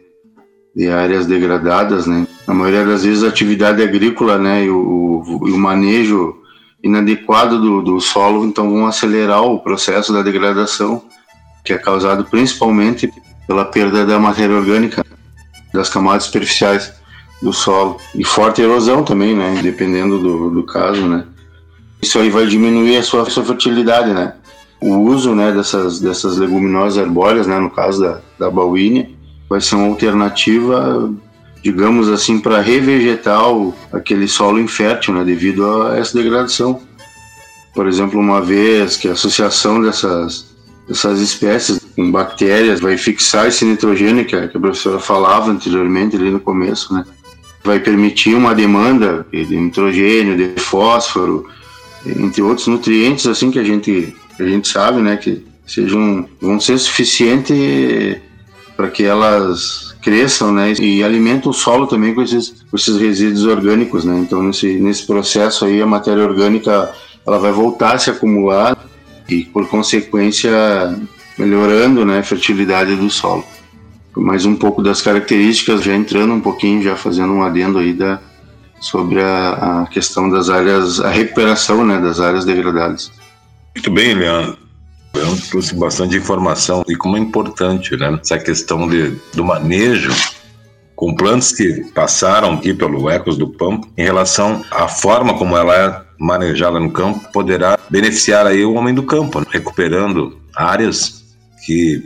de 0.73 0.87
áreas 0.87 1.25
degradadas, 1.25 2.07
né. 2.07 2.25
A 2.47 2.53
maioria 2.53 2.85
das 2.85 3.03
vezes 3.03 3.25
a 3.25 3.27
atividade 3.27 3.83
agrícola, 3.83 4.37
né, 4.37 4.63
e 4.63 4.69
o, 4.69 4.77
o, 4.77 5.37
o 5.43 5.57
manejo 5.57 6.37
inadequado 6.81 7.59
do, 7.59 7.81
do 7.81 7.99
solo, 7.99 8.45
então 8.45 8.71
vão 8.71 8.87
acelerar 8.87 9.43
o 9.43 9.59
processo 9.59 10.13
da 10.13 10.23
degradação, 10.23 11.03
que 11.65 11.73
é 11.73 11.77
causado 11.77 12.23
principalmente 12.23 13.11
pela 13.47 13.65
perda 13.65 14.05
da 14.05 14.19
matéria 14.19 14.55
orgânica 14.55 15.05
das 15.73 15.89
camadas 15.89 16.23
superficiais 16.23 16.93
do 17.41 17.51
solo 17.51 17.97
e 18.13 18.23
forte 18.23 18.61
erosão 18.61 19.03
também, 19.03 19.35
né, 19.35 19.59
dependendo 19.61 20.19
do, 20.19 20.49
do 20.49 20.63
caso, 20.63 21.07
né. 21.07 21.25
Isso 22.01 22.17
aí 22.19 22.29
vai 22.29 22.45
diminuir 22.47 22.97
a 22.97 23.03
sua, 23.03 23.23
a 23.23 23.29
sua 23.29 23.43
fertilidade, 23.43 24.13
né. 24.13 24.33
O 24.79 24.97
uso, 24.97 25.35
né, 25.35 25.51
dessas, 25.51 25.99
dessas 25.99 26.37
leguminosas 26.37 27.03
arbóreas, 27.03 27.47
né, 27.47 27.59
no 27.59 27.69
caso 27.69 28.01
da, 28.01 28.21
da 28.39 28.49
bauínia, 28.49 29.09
vai 29.49 29.61
ser 29.61 29.75
uma 29.75 29.87
alternativa 29.87 31.11
digamos 31.61 32.09
assim, 32.09 32.39
para 32.39 32.59
revegetar 32.59 33.51
o, 33.51 33.73
aquele 33.93 34.27
solo 34.27 34.59
infértil, 34.59 35.13
né, 35.13 35.23
devido 35.23 35.83
a 35.83 35.97
essa 35.97 36.17
degradação. 36.17 36.81
Por 37.73 37.87
exemplo, 37.87 38.19
uma 38.19 38.41
vez 38.41 38.97
que 38.97 39.07
a 39.07 39.13
associação 39.13 39.81
dessas, 39.81 40.47
dessas 40.87 41.19
espécies 41.19 41.80
com 42.01 42.11
bactérias 42.11 42.79
vai 42.79 42.97
fixar 42.97 43.47
esse 43.47 43.63
nitrogênio 43.63 44.25
que 44.25 44.35
a, 44.35 44.47
que 44.47 44.57
a 44.57 44.59
professora 44.59 44.99
falava 44.99 45.51
anteriormente, 45.51 46.15
ali 46.15 46.31
no 46.31 46.39
começo, 46.39 46.93
né, 46.93 47.05
vai 47.63 47.79
permitir 47.79 48.33
uma 48.33 48.55
demanda 48.55 49.25
de 49.31 49.55
nitrogênio, 49.55 50.35
de 50.35 50.59
fósforo, 50.59 51.47
entre 52.05 52.41
outros 52.41 52.65
nutrientes 52.65 53.27
assim 53.27 53.51
que 53.51 53.59
a 53.59 53.63
gente, 53.63 54.15
a 54.39 54.43
gente 54.43 54.67
sabe, 54.67 54.99
né, 54.99 55.15
que 55.15 55.45
sejam 55.67 56.27
vão 56.41 56.59
ser 56.59 56.77
suficientes 56.79 58.17
para 58.75 58.89
que 58.89 59.03
elas 59.03 59.95
cresçam, 60.01 60.51
né, 60.51 60.73
e 60.79 61.03
alimentam 61.03 61.51
o 61.51 61.53
solo 61.53 61.85
também 61.85 62.15
com 62.15 62.23
esses, 62.23 62.65
com 62.71 62.75
esses 62.75 62.97
resíduos 62.97 63.45
orgânicos, 63.45 64.03
né. 64.03 64.17
Então 64.17 64.41
nesse 64.41 64.73
nesse 64.79 65.05
processo 65.05 65.65
aí 65.65 65.79
a 65.79 65.85
matéria 65.85 66.23
orgânica 66.23 66.91
ela 67.27 67.37
vai 67.37 67.51
voltar 67.51 67.93
a 67.93 67.99
se 67.99 68.09
acumular 68.09 68.75
e 69.29 69.43
por 69.43 69.67
consequência 69.69 70.49
melhorando, 71.41 72.05
né, 72.05 72.19
a 72.19 72.23
fertilidade 72.23 72.95
do 72.95 73.09
solo. 73.09 73.43
Mais 74.15 74.45
um 74.45 74.55
pouco 74.55 74.83
das 74.83 75.01
características, 75.01 75.83
já 75.83 75.95
entrando 75.95 76.33
um 76.33 76.41
pouquinho, 76.41 76.83
já 76.83 76.95
fazendo 76.95 77.33
um 77.33 77.41
adendo 77.41 77.79
aí 77.79 77.93
da 77.93 78.19
sobre 78.79 79.21
a, 79.21 79.83
a 79.83 79.87
questão 79.87 80.29
das 80.29 80.49
áreas, 80.49 80.99
a 80.99 81.09
recuperação, 81.09 81.85
né, 81.85 81.99
das 81.99 82.19
áreas 82.19 82.45
degradadas. 82.45 83.11
Muito 83.75 83.91
bem, 83.91 84.15
Leandro. 84.15 84.57
Eu 85.13 85.37
trouxe 85.49 85.75
bastante 85.75 86.15
informação 86.15 86.83
e 86.87 86.95
como 86.95 87.17
é 87.17 87.19
importante 87.19 87.95
né, 87.97 88.17
essa 88.21 88.39
questão 88.39 88.87
de, 88.87 89.11
do 89.33 89.43
manejo 89.43 90.11
com 90.95 91.13
plantas 91.15 91.51
que 91.51 91.83
passaram 91.93 92.53
aqui 92.53 92.73
pelo 92.73 93.09
Ecos 93.09 93.37
do 93.37 93.47
Pampa 93.47 93.87
em 93.97 94.03
relação 94.03 94.63
à 94.71 94.87
forma 94.87 95.37
como 95.37 95.57
ela 95.57 95.75
é 95.75 96.01
manejada 96.17 96.79
no 96.79 96.91
campo 96.91 97.19
poderá 97.33 97.77
beneficiar 97.89 98.47
aí 98.47 98.63
o 98.63 98.73
homem 98.73 98.93
do 98.93 99.03
campo, 99.03 99.39
né, 99.39 99.45
recuperando 99.49 100.39
áreas 100.55 101.20
que 101.65 102.03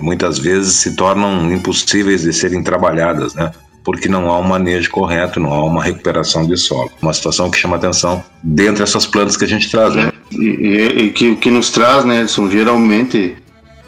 muitas 0.00 0.38
vezes 0.38 0.74
se 0.74 0.94
tornam 0.94 1.52
impossíveis 1.52 2.22
de 2.22 2.32
serem 2.32 2.62
trabalhadas, 2.62 3.34
né? 3.34 3.50
porque 3.84 4.08
não 4.08 4.30
há 4.30 4.38
um 4.38 4.42
manejo 4.42 4.90
correto, 4.90 5.40
não 5.40 5.52
há 5.52 5.64
uma 5.64 5.82
recuperação 5.82 6.46
de 6.46 6.56
solo. 6.56 6.90
Uma 7.00 7.12
situação 7.14 7.50
que 7.50 7.58
chama 7.58 7.76
atenção 7.76 8.22
dentro 8.42 8.84
dessas 8.84 9.06
plantas 9.06 9.36
que 9.36 9.44
a 9.44 9.48
gente 9.48 9.70
traz. 9.70 9.94
Né? 9.94 10.12
E, 10.30 10.44
e, 10.44 11.04
e 11.04 11.10
que, 11.10 11.36
que 11.36 11.50
nos 11.50 11.70
traz, 11.70 12.04
né, 12.04 12.26
são 12.26 12.50
geralmente 12.50 13.36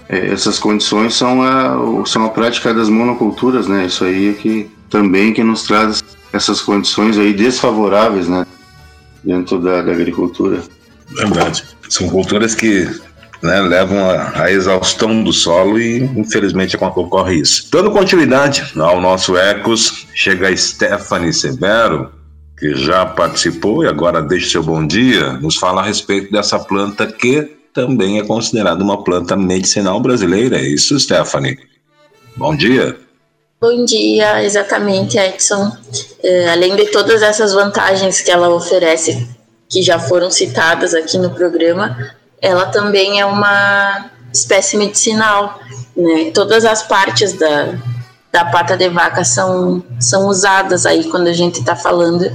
é, 0.08 0.32
essas 0.32 0.58
condições 0.58 1.14
são 1.14 1.42
a, 1.42 2.04
são 2.04 2.24
a 2.24 2.30
prática 2.30 2.74
das 2.74 2.88
monoculturas, 2.88 3.68
né? 3.68 3.86
Isso 3.86 4.04
aí 4.04 4.30
é 4.30 4.32
que 4.32 4.68
também 4.88 5.32
que 5.32 5.44
nos 5.44 5.62
traz 5.62 6.02
essas 6.32 6.60
condições 6.60 7.16
aí 7.16 7.32
desfavoráveis, 7.32 8.26
né? 8.26 8.44
Dentro 9.22 9.60
da, 9.60 9.82
da 9.82 9.92
agricultura. 9.92 10.62
Verdade. 11.10 11.62
São 11.88 12.08
culturas 12.08 12.56
que 12.56 12.88
né, 13.42 13.60
levam 13.60 13.98
à 14.34 14.50
exaustão 14.50 15.22
do 15.22 15.32
solo 15.32 15.78
e 15.78 15.98
infelizmente 16.16 16.76
ocorre 16.76 17.36
isso. 17.36 17.68
Dando 17.70 17.90
continuidade 17.90 18.72
ao 18.78 19.00
nosso 19.00 19.36
Ecos, 19.36 20.06
chega 20.14 20.48
a 20.48 20.56
Stephanie 20.56 21.32
Severo, 21.32 22.12
que 22.58 22.74
já 22.74 23.06
participou 23.06 23.84
e 23.84 23.88
agora 23.88 24.22
deixa 24.22 24.50
seu 24.50 24.62
bom 24.62 24.86
dia, 24.86 25.32
nos 25.34 25.56
fala 25.56 25.80
a 25.80 25.84
respeito 25.84 26.30
dessa 26.30 26.58
planta 26.58 27.06
que 27.06 27.56
também 27.72 28.18
é 28.18 28.24
considerada 28.24 28.82
uma 28.82 29.02
planta 29.02 29.36
medicinal 29.36 30.00
brasileira. 30.00 30.58
É 30.58 30.62
isso, 30.62 30.98
Stephanie? 30.98 31.56
Bom 32.36 32.54
dia. 32.54 32.96
Bom 33.60 33.84
dia, 33.84 34.42
exatamente, 34.42 35.18
Edson. 35.18 35.70
É, 36.22 36.50
além 36.50 36.76
de 36.76 36.86
todas 36.86 37.22
essas 37.22 37.52
vantagens 37.52 38.20
que 38.20 38.30
ela 38.30 38.48
oferece, 38.48 39.26
que 39.68 39.82
já 39.82 39.98
foram 39.98 40.30
citadas 40.30 40.94
aqui 40.94 41.16
no 41.18 41.30
programa, 41.30 42.14
ela 42.40 42.66
também 42.66 43.20
é 43.20 43.26
uma 43.26 44.10
espécie 44.32 44.76
medicinal. 44.76 45.58
Né? 45.96 46.30
Todas 46.32 46.64
as 46.64 46.82
partes 46.82 47.32
da, 47.34 47.74
da 48.32 48.44
pata 48.46 48.76
de 48.76 48.88
vaca 48.88 49.24
são, 49.24 49.82
são 50.00 50.26
usadas 50.26 50.86
aí 50.86 51.04
quando 51.04 51.28
a 51.28 51.32
gente 51.32 51.60
está 51.60 51.76
falando 51.76 52.30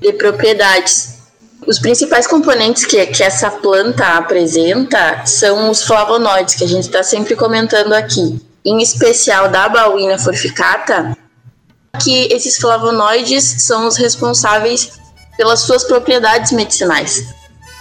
de 0.00 0.12
propriedades. 0.14 1.20
Os 1.66 1.78
principais 1.78 2.26
componentes 2.26 2.86
que, 2.86 3.04
que 3.06 3.22
essa 3.22 3.50
planta 3.50 4.16
apresenta 4.16 5.26
são 5.26 5.70
os 5.70 5.82
flavonoides, 5.82 6.54
que 6.54 6.64
a 6.64 6.68
gente 6.68 6.84
está 6.84 7.02
sempre 7.02 7.36
comentando 7.36 7.92
aqui. 7.92 8.40
Em 8.64 8.80
especial 8.80 9.48
da 9.48 9.68
bauina 9.68 10.18
forficata, 10.18 11.16
que 12.02 12.28
esses 12.32 12.56
flavonoides 12.56 13.56
são 13.58 13.86
os 13.86 13.96
responsáveis 13.96 14.92
pelas 15.36 15.60
suas 15.60 15.84
propriedades 15.84 16.52
medicinais. 16.52 17.39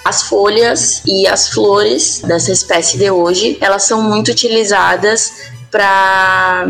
As 0.10 0.24
folhas 0.24 1.04
e 1.06 1.28
as 1.28 1.50
flores 1.50 2.24
dessa 2.26 2.52
espécie 2.52 2.98
de 2.98 3.12
hoje, 3.12 3.60
elas 3.62 3.84
são 3.84 4.02
muito 4.02 4.32
utilizadas 4.32 5.34
para 5.69 6.65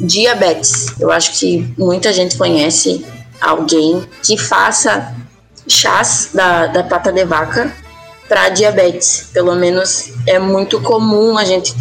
diabetes. 0.00 0.86
Eu 0.98 1.10
acho 1.10 1.38
que 1.38 1.70
muita 1.76 2.10
gente 2.10 2.38
conhece 2.38 3.04
alguém 3.38 4.02
que 4.22 4.38
faça 4.38 5.14
chás 5.68 6.30
da, 6.32 6.68
da 6.68 6.82
pata 6.82 7.12
de 7.12 7.22
vaca 7.26 7.70
para 8.26 8.48
diabetes. 8.48 9.28
Pelo 9.30 9.54
menos 9.54 10.10
é 10.26 10.38
muito 10.38 10.80
comum 10.80 11.36
a 11.36 11.44
gente 11.44 11.74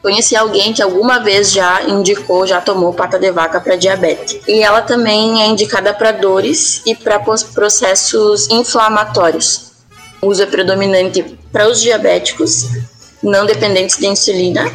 conhecer 0.00 0.36
alguém 0.36 0.72
que 0.72 0.80
alguma 0.80 1.18
vez 1.18 1.52
já 1.52 1.82
indicou, 1.82 2.46
já 2.46 2.58
tomou 2.58 2.94
pata 2.94 3.18
de 3.18 3.30
vaca 3.30 3.60
para 3.60 3.76
diabetes. 3.76 4.40
E 4.48 4.62
ela 4.62 4.80
também 4.80 5.42
é 5.42 5.46
indicada 5.46 5.92
para 5.92 6.10
dores 6.10 6.80
e 6.86 6.94
para 6.94 7.20
processos 7.20 8.48
inflamatórios. 8.48 9.69
Uso 10.22 10.42
é 10.42 10.46
predominante 10.46 11.38
para 11.50 11.68
os 11.68 11.80
diabéticos 11.80 12.68
não 13.22 13.46
dependentes 13.46 13.96
de 13.96 14.06
insulina. 14.06 14.70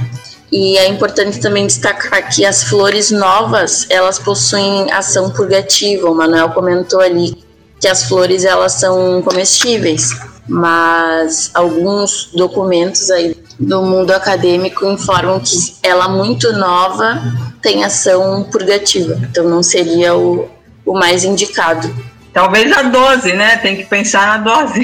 E 0.52 0.78
é 0.78 0.88
importante 0.88 1.40
também 1.40 1.66
destacar 1.66 2.30
que 2.34 2.46
as 2.46 2.64
flores 2.64 3.12
novas, 3.12 3.88
elas 3.90 4.20
possuem 4.20 4.92
ação 4.92 5.30
purgativa. 5.32 6.10
O 6.10 6.16
Manuel 6.16 6.50
comentou 6.50 7.02
ali 7.02 7.44
que 7.80 7.88
as 7.88 8.04
flores 8.04 8.46
elas 8.46 8.74
são 8.74 9.22
comestíveis, 9.22 10.10
mas 10.48 11.50
alguns 11.54 12.30
documentos 12.34 13.12
aí 13.12 13.36
do 13.60 13.82
mundo 13.82 14.12
acadêmico 14.12 14.86
informam 14.86 15.40
que 15.40 15.76
ela 15.82 16.08
muito 16.08 16.52
nova 16.54 17.22
tem 17.62 17.84
ação 17.84 18.44
purgativa, 18.44 19.20
então 19.30 19.50
não 19.50 19.64
seria 19.64 20.16
o, 20.16 20.48
o 20.86 20.94
mais 20.94 21.24
indicado. 21.24 21.94
Talvez 22.36 22.70
a 22.74 22.82
dose, 22.82 23.32
né? 23.32 23.56
Tem 23.56 23.78
que 23.78 23.86
pensar 23.86 24.28
na 24.28 24.38
dose. 24.40 24.84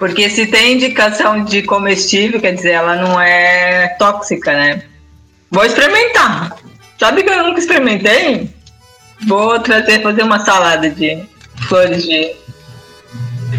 Porque 0.00 0.28
se 0.28 0.48
tem 0.48 0.72
indicação 0.72 1.44
de 1.44 1.62
comestível, 1.62 2.40
quer 2.40 2.54
dizer, 2.54 2.72
ela 2.72 2.96
não 2.96 3.20
é 3.20 3.94
tóxica, 3.96 4.52
né? 4.52 4.82
Vou 5.48 5.64
experimentar. 5.64 6.56
Sabe 6.98 7.22
que 7.22 7.30
eu 7.30 7.44
nunca 7.44 7.60
experimentei? 7.60 8.50
Vou 9.28 9.60
trazer, 9.60 10.02
fazer 10.02 10.24
uma 10.24 10.44
salada 10.44 10.90
de 10.90 11.22
flores 11.68 12.02
de 12.02 12.32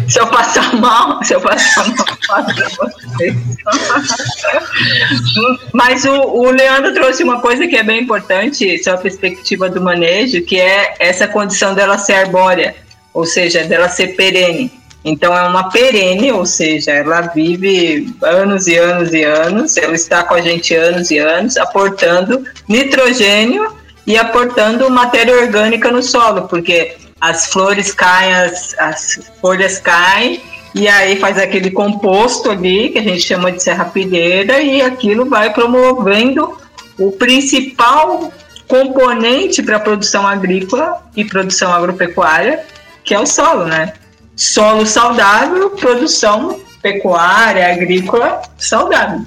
se 0.08 0.20
eu 0.20 0.26
passar 0.26 0.74
mal, 0.76 1.22
se 1.22 1.34
eu 1.34 1.40
passar 1.40 1.86
mal, 2.28 2.44
pra 2.44 2.68
vocês. 2.68 3.36
Mas 5.72 6.04
o, 6.04 6.12
o 6.12 6.50
Leandro 6.50 6.94
trouxe 6.94 7.22
uma 7.22 7.40
coisa 7.40 7.66
que 7.66 7.76
é 7.76 7.82
bem 7.82 8.02
importante, 8.02 8.82
sua 8.82 8.96
perspectiva 8.96 9.68
do 9.68 9.80
manejo, 9.80 10.42
que 10.42 10.60
é 10.60 10.94
essa 10.98 11.26
condição 11.26 11.74
dela 11.74 11.98
ser 11.98 12.14
arbórea, 12.14 12.74
ou 13.12 13.24
seja, 13.24 13.64
dela 13.64 13.88
ser 13.88 14.16
perene. 14.16 14.70
Então 15.04 15.36
é 15.36 15.46
uma 15.46 15.70
perene, 15.70 16.32
ou 16.32 16.44
seja, 16.44 16.90
ela 16.90 17.20
vive 17.20 18.12
anos 18.22 18.66
e 18.66 18.76
anos 18.76 19.14
e 19.14 19.22
anos, 19.22 19.76
ela 19.76 19.94
está 19.94 20.24
com 20.24 20.34
a 20.34 20.40
gente 20.40 20.74
anos 20.74 21.12
e 21.12 21.18
anos, 21.18 21.56
aportando 21.56 22.44
nitrogênio 22.68 23.72
e 24.04 24.18
aportando 24.18 24.90
matéria 24.90 25.36
orgânica 25.36 25.92
no 25.92 26.02
solo, 26.02 26.48
porque 26.48 26.96
as 27.20 27.46
flores 27.46 27.92
caem, 27.92 28.34
as, 28.34 28.74
as 28.78 29.20
folhas 29.40 29.78
caem, 29.78 30.42
e 30.74 30.86
aí 30.88 31.16
faz 31.16 31.38
aquele 31.38 31.70
composto 31.70 32.50
ali, 32.50 32.90
que 32.90 32.98
a 32.98 33.02
gente 33.02 33.20
chama 33.20 33.50
de 33.50 33.62
serrapilheira, 33.62 34.60
e 34.60 34.82
aquilo 34.82 35.24
vai 35.24 35.52
promovendo 35.52 36.58
o 36.98 37.12
principal 37.12 38.32
componente 38.68 39.62
para 39.62 39.76
a 39.76 39.80
produção 39.80 40.26
agrícola 40.26 41.02
e 41.16 41.24
produção 41.24 41.72
agropecuária, 41.72 42.64
que 43.04 43.14
é 43.14 43.20
o 43.20 43.26
solo, 43.26 43.64
né? 43.64 43.94
Solo 44.34 44.84
saudável, 44.84 45.70
produção 45.70 46.60
pecuária, 46.82 47.72
agrícola 47.72 48.42
saudável. 48.58 49.24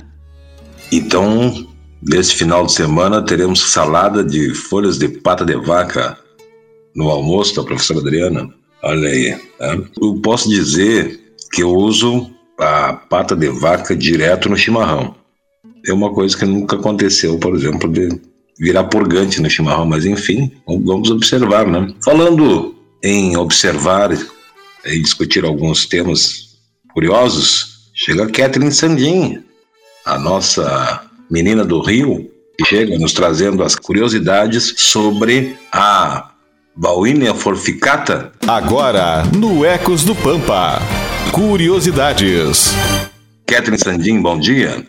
Então, 0.91 1.67
nesse 2.01 2.35
final 2.35 2.65
de 2.65 2.73
semana, 2.73 3.23
teremos 3.23 3.71
salada 3.71 4.23
de 4.23 4.53
folhas 4.53 4.97
de 4.99 5.07
pata 5.07 5.45
de 5.45 5.55
vaca 5.55 6.17
no 6.95 7.09
almoço 7.09 7.55
da 7.55 7.63
professora 7.63 7.99
Adriana. 7.99 8.49
Olha 8.83 9.09
aí. 9.09 9.37
Né? 9.59 9.83
Eu 10.01 10.19
posso 10.21 10.49
dizer 10.49 11.19
que 11.51 11.63
eu 11.63 11.73
uso 11.73 12.29
a 12.59 12.93
pata 12.93 13.35
de 13.35 13.49
vaca 13.49 13.95
direto 13.95 14.49
no 14.49 14.57
chimarrão. 14.57 15.15
É 15.85 15.93
uma 15.93 16.13
coisa 16.13 16.37
que 16.37 16.45
nunca 16.45 16.75
aconteceu, 16.75 17.37
por 17.37 17.55
exemplo, 17.55 17.91
de 17.91 18.09
virar 18.59 18.83
purgante 18.85 19.41
no 19.41 19.49
chimarrão, 19.49 19.85
mas 19.85 20.05
enfim, 20.05 20.51
vamos 20.67 21.09
observar, 21.09 21.65
né? 21.65 21.93
Falando 22.03 22.75
em 23.01 23.37
observar 23.37 24.11
e 24.85 25.01
discutir 25.01 25.45
alguns 25.45 25.85
temas 25.85 26.57
curiosos, 26.93 27.89
chega 27.93 28.25
a 28.25 28.29
Catherine 28.29 28.71
Sandin, 28.71 29.43
a 30.05 30.19
nossa 30.19 31.09
menina 31.31 31.63
do 31.63 31.81
Rio, 31.81 32.29
que 32.57 32.65
chega 32.65 32.97
nos 32.97 33.13
trazendo 33.13 33.63
as 33.63 33.75
curiosidades 33.75 34.73
sobre 34.77 35.55
a 35.71 36.31
Bauínia 36.81 37.35
forficata. 37.35 38.31
Agora, 38.47 39.23
no 39.35 39.65
Ecos 39.65 40.05
do 40.05 40.15
Pampa, 40.15 40.79
curiosidades. 41.33 42.71
Catherine 43.45 43.77
Sandin, 43.77 44.21
bom 44.21 44.39
dia. 44.39 44.87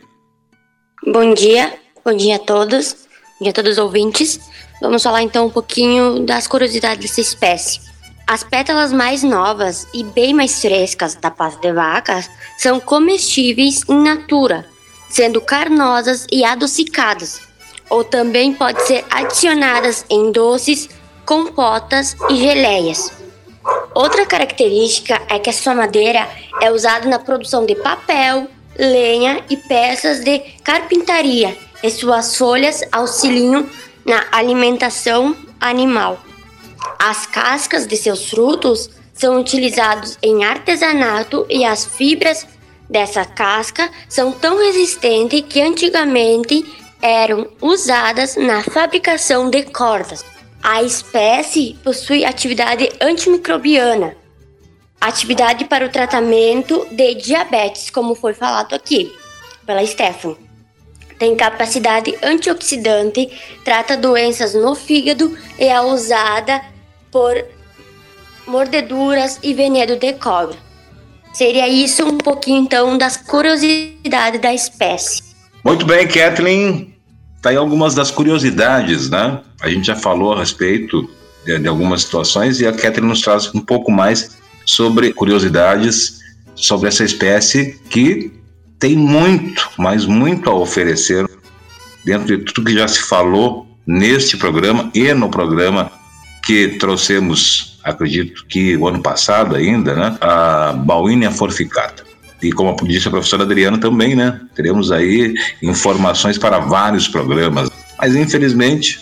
Bom 1.04 1.34
dia, 1.34 1.74
bom 2.04 2.16
dia 2.16 2.36
a 2.36 2.38
todos, 2.38 2.92
bom 2.92 3.42
dia 3.42 3.50
a 3.50 3.52
todos 3.52 3.72
os 3.72 3.78
ouvintes. 3.78 4.38
Vamos 4.80 5.02
falar 5.02 5.22
então 5.22 5.46
um 5.46 5.50
pouquinho 5.50 6.20
das 6.20 6.46
curiosidades 6.46 7.10
dessa 7.10 7.20
espécie. 7.20 7.80
As 8.24 8.44
pétalas 8.44 8.92
mais 8.92 9.24
novas 9.24 9.88
e 9.92 10.04
bem 10.04 10.32
mais 10.32 10.60
frescas 10.60 11.16
da 11.16 11.28
pasta 11.28 11.60
de 11.60 11.72
vaca 11.72 12.24
são 12.56 12.78
comestíveis 12.78 13.82
in 13.88 14.04
natura, 14.04 14.64
sendo 15.08 15.40
carnosas 15.40 16.24
e 16.30 16.44
adocicadas, 16.44 17.40
ou 17.88 18.04
também 18.04 18.54
pode 18.54 18.80
ser 18.86 19.04
adicionadas 19.10 20.04
em 20.08 20.30
doces, 20.30 20.88
compotas 21.24 22.16
e 22.28 22.36
geleias. 22.36 23.12
Outra 23.94 24.24
característica 24.24 25.20
é 25.28 25.38
que 25.38 25.50
a 25.50 25.52
sua 25.52 25.74
madeira 25.74 26.28
é 26.60 26.70
usada 26.70 27.08
na 27.08 27.18
produção 27.18 27.66
de 27.66 27.74
papel, 27.74 28.48
lenha 28.78 29.44
e 29.50 29.56
peças 29.56 30.20
de 30.20 30.38
carpintaria, 30.64 31.56
e 31.82 31.90
suas 31.90 32.36
folhas 32.36 32.82
auxiliam 32.92 33.68
na 34.04 34.24
alimentação 34.32 35.36
animal. 35.60 36.18
As 36.98 37.26
cascas 37.26 37.86
de 37.86 37.96
seus 37.96 38.30
frutos 38.30 38.90
são 39.12 39.38
utilizados 39.38 40.18
em 40.22 40.44
artesanato 40.44 41.46
e 41.48 41.64
as 41.64 41.84
fibras 41.84 42.46
dessa 42.88 43.24
casca 43.24 43.90
são 44.08 44.32
tão 44.32 44.58
resistentes 44.58 45.44
que 45.48 45.60
antigamente 45.60 46.64
eram 47.02 47.48
usadas 47.60 48.36
na 48.36 48.62
fabricação 48.62 49.50
de 49.50 49.62
cordas. 49.64 50.24
A 50.62 50.82
espécie 50.82 51.78
possui 51.82 52.24
atividade 52.24 52.90
antimicrobiana, 53.00 54.14
atividade 55.00 55.64
para 55.64 55.86
o 55.86 55.88
tratamento 55.88 56.86
de 56.90 57.14
diabetes, 57.14 57.88
como 57.88 58.14
foi 58.14 58.34
falado 58.34 58.74
aqui 58.74 59.10
pela 59.64 59.84
Stephanie. 59.86 60.36
Tem 61.18 61.34
capacidade 61.34 62.14
antioxidante, 62.22 63.30
trata 63.64 63.96
doenças 63.96 64.54
no 64.54 64.74
fígado 64.74 65.36
e 65.58 65.64
é 65.64 65.80
usada 65.80 66.62
por 67.10 67.42
mordeduras 68.46 69.38
e 69.42 69.54
veneno 69.54 69.96
de 69.96 70.12
cobra. 70.14 70.56
Seria 71.32 71.68
isso 71.68 72.04
um 72.04 72.18
pouquinho 72.18 72.62
então 72.62 72.98
das 72.98 73.16
curiosidades 73.16 74.40
da 74.40 74.52
espécie. 74.52 75.22
Muito 75.64 75.86
bem, 75.86 76.06
Kathleen. 76.06 76.94
Tá 77.40 77.50
aí 77.50 77.56
algumas 77.56 77.94
das 77.94 78.10
curiosidades, 78.10 79.08
né? 79.08 79.40
A 79.60 79.68
gente 79.68 79.86
já 79.86 79.96
falou 79.96 80.32
a 80.32 80.40
respeito 80.40 81.08
de, 81.44 81.58
de 81.58 81.68
algumas 81.68 82.02
situações 82.02 82.60
e 82.60 82.66
a 82.66 82.72
Kathleen 82.72 83.08
nos 83.08 83.20
traz 83.20 83.54
um 83.54 83.60
pouco 83.60 83.90
mais 83.90 84.38
sobre 84.64 85.12
curiosidades 85.12 86.20
sobre 86.54 86.88
essa 86.88 87.04
espécie 87.04 87.80
que 87.88 88.32
tem 88.78 88.96
muito, 88.96 89.68
mas 89.78 90.06
muito 90.06 90.48
a 90.48 90.54
oferecer 90.54 91.28
dentro 92.04 92.26
de 92.26 92.44
tudo 92.44 92.66
que 92.66 92.74
já 92.74 92.88
se 92.88 93.00
falou 93.02 93.66
neste 93.86 94.36
programa 94.36 94.90
e 94.94 95.12
no 95.14 95.28
programa 95.28 95.90
que 96.44 96.68
trouxemos, 96.78 97.78
acredito 97.84 98.46
que 98.46 98.76
o 98.76 98.88
ano 98.88 99.02
passado 99.02 99.54
ainda, 99.54 99.94
né, 99.94 100.16
a 100.20 100.72
Bauínia 100.72 101.30
forficata. 101.30 102.04
E 102.42 102.50
como 102.52 102.74
disse 102.86 103.08
a 103.08 103.10
professora 103.10 103.42
Adriana 103.42 103.78
também, 103.78 104.16
né, 104.16 104.40
teremos 104.54 104.90
aí 104.90 105.34
informações 105.62 106.38
para 106.38 106.58
vários 106.58 107.06
programas. 107.06 107.70
Mas 107.98 108.16
infelizmente, 108.16 109.00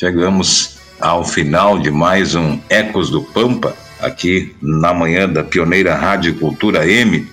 chegamos 0.00 0.78
ao 0.98 1.22
final 1.22 1.78
de 1.78 1.90
mais 1.90 2.34
um 2.34 2.58
Ecos 2.70 3.10
do 3.10 3.22
Pampa, 3.22 3.76
aqui 4.00 4.56
na 4.62 4.94
manhã 4.94 5.28
da 5.28 5.44
pioneira 5.44 5.94
Rádio 5.94 6.34
Cultura 6.36 6.90
M, 6.90 7.28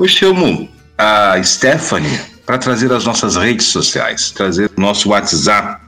eu 0.00 0.08
chamo 0.08 0.70
a 0.96 1.38
Stephanie 1.42 2.18
para 2.46 2.56
trazer 2.56 2.90
as 2.90 3.04
nossas 3.04 3.36
redes 3.36 3.66
sociais, 3.66 4.30
trazer 4.30 4.70
o 4.74 4.80
nosso 4.80 5.10
WhatsApp. 5.10 5.82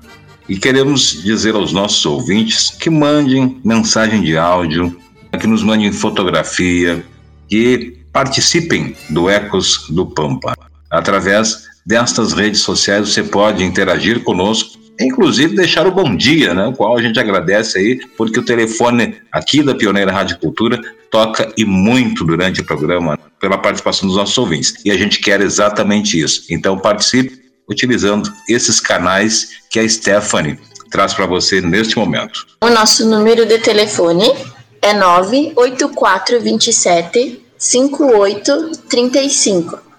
E 0.47 0.59
queremos 0.59 1.23
dizer 1.23 1.55
aos 1.55 1.73
nossos 1.73 2.05
ouvintes 2.05 2.69
que 2.69 2.91
mandem 2.91 3.59
mensagem 3.65 4.21
de 4.21 4.37
áudio, 4.37 4.95
que 5.41 5.47
nos 5.47 5.63
mandem 5.63 5.91
fotografia, 5.91 7.03
que 7.49 7.99
participem 8.13 8.95
do 9.09 9.31
Ecos 9.31 9.87
do 9.89 10.05
Pampa. 10.05 10.55
Através 10.91 11.65
destas 11.87 12.35
redes 12.35 12.61
sociais 12.61 13.09
você 13.09 13.23
pode 13.23 13.65
interagir 13.65 14.23
conosco 14.23 14.84
inclusive 15.01 15.57
deixar 15.57 15.87
o 15.87 15.93
bom 15.93 16.15
dia, 16.15 16.53
né, 16.55 16.67
o 16.67 16.73
qual 16.73 16.97
a 16.97 17.03
gente 17.03 17.19
agradece 17.19 17.79
aí, 17.79 18.01
porque 18.17 18.39
o 18.39 18.45
telefone 18.45 19.17
aqui 19.33 19.63
da 19.63 19.75
Pioneira 19.75 20.13
Rádio 20.13 20.39
Cultura 20.39 20.81
toca 21.11 21.53
e 21.57 21.65
muito 21.65 22.25
durante 22.25 22.61
o 22.61 22.65
programa 22.65 23.19
pela 23.41 23.59
participação 23.59 24.07
dos 24.09 24.17
nossos 24.17 24.39
ouvintes. 24.39 24.75
E 24.85 24.91
a 24.91 24.97
gente 24.97 25.21
quer 25.21 25.41
exatamente 25.41 26.21
isso. 26.21 26.45
Então 26.51 26.79
participe 26.79 27.45
utilizando 27.69 28.33
esses 28.49 28.81
canais 28.81 29.51
que 29.71 29.79
a 29.79 29.89
Stephanie 29.89 30.59
traz 30.91 31.15
para 31.15 31.27
você 31.27 31.61
neste 31.61 31.97
momento. 31.99 32.47
O 32.63 32.71
nosso 32.71 33.09
número 33.09 33.47
de 33.47 33.59
telefone 33.59 34.33
é 34.81 34.93
98427 34.93 37.41
5835 37.57 39.94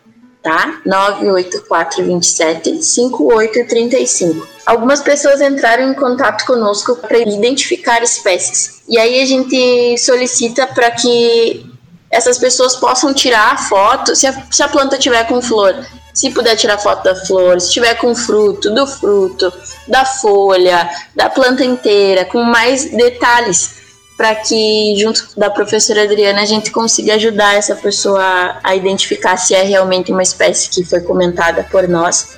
tá? 0.46 0.80
98427 0.86 2.84
5835. 2.84 4.48
Algumas 4.64 5.02
pessoas 5.02 5.42
entraram 5.42 5.90
em 5.90 5.96
contato 5.96 6.46
conosco 6.46 6.96
para 6.98 7.18
identificar 7.18 8.04
espécies. 8.04 8.84
E 8.88 9.00
aí 9.00 9.24
a 9.24 9.26
gente 9.26 9.98
solicita 9.98 10.68
para 10.68 10.92
que 10.92 11.66
essas 12.12 12.38
pessoas 12.38 12.76
possam 12.76 13.12
tirar 13.12 13.54
a 13.54 13.58
foto, 13.58 14.16
se 14.16 14.28
a, 14.28 14.46
se 14.52 14.62
a 14.62 14.68
planta 14.68 15.00
tiver 15.00 15.24
com 15.28 15.42
flor, 15.42 15.84
se 16.14 16.30
puder 16.30 16.56
tirar 16.56 16.78
foto 16.78 17.04
da 17.04 17.16
flor, 17.26 17.60
se 17.60 17.72
tiver 17.72 17.96
com 17.96 18.14
fruto, 18.14 18.70
do 18.70 18.86
fruto, 18.86 19.52
da 19.88 20.06
folha, 20.06 20.88
da 21.16 21.28
planta 21.28 21.66
inteira, 21.66 22.24
com 22.24 22.44
mais 22.44 22.86
detalhes 22.92 23.85
para 24.18 24.36
que, 24.36 24.96
junto 24.98 25.28
da 25.38 25.50
professora 25.50 26.04
Adriana, 26.04 26.42
a 26.42 26.46
gente 26.46 26.72
consiga 26.72 27.16
ajudar 27.16 27.56
essa 27.56 27.76
pessoa 27.76 28.60
a 28.64 28.76
identificar 28.76 29.36
se 29.38 29.54
é 29.54 29.62
realmente 29.62 30.12
uma 30.12 30.24
espécie 30.24 30.70
que 30.70 30.86
foi 30.86 31.02
comentada 31.02 31.64
por 31.70 31.88
nós 31.88 32.38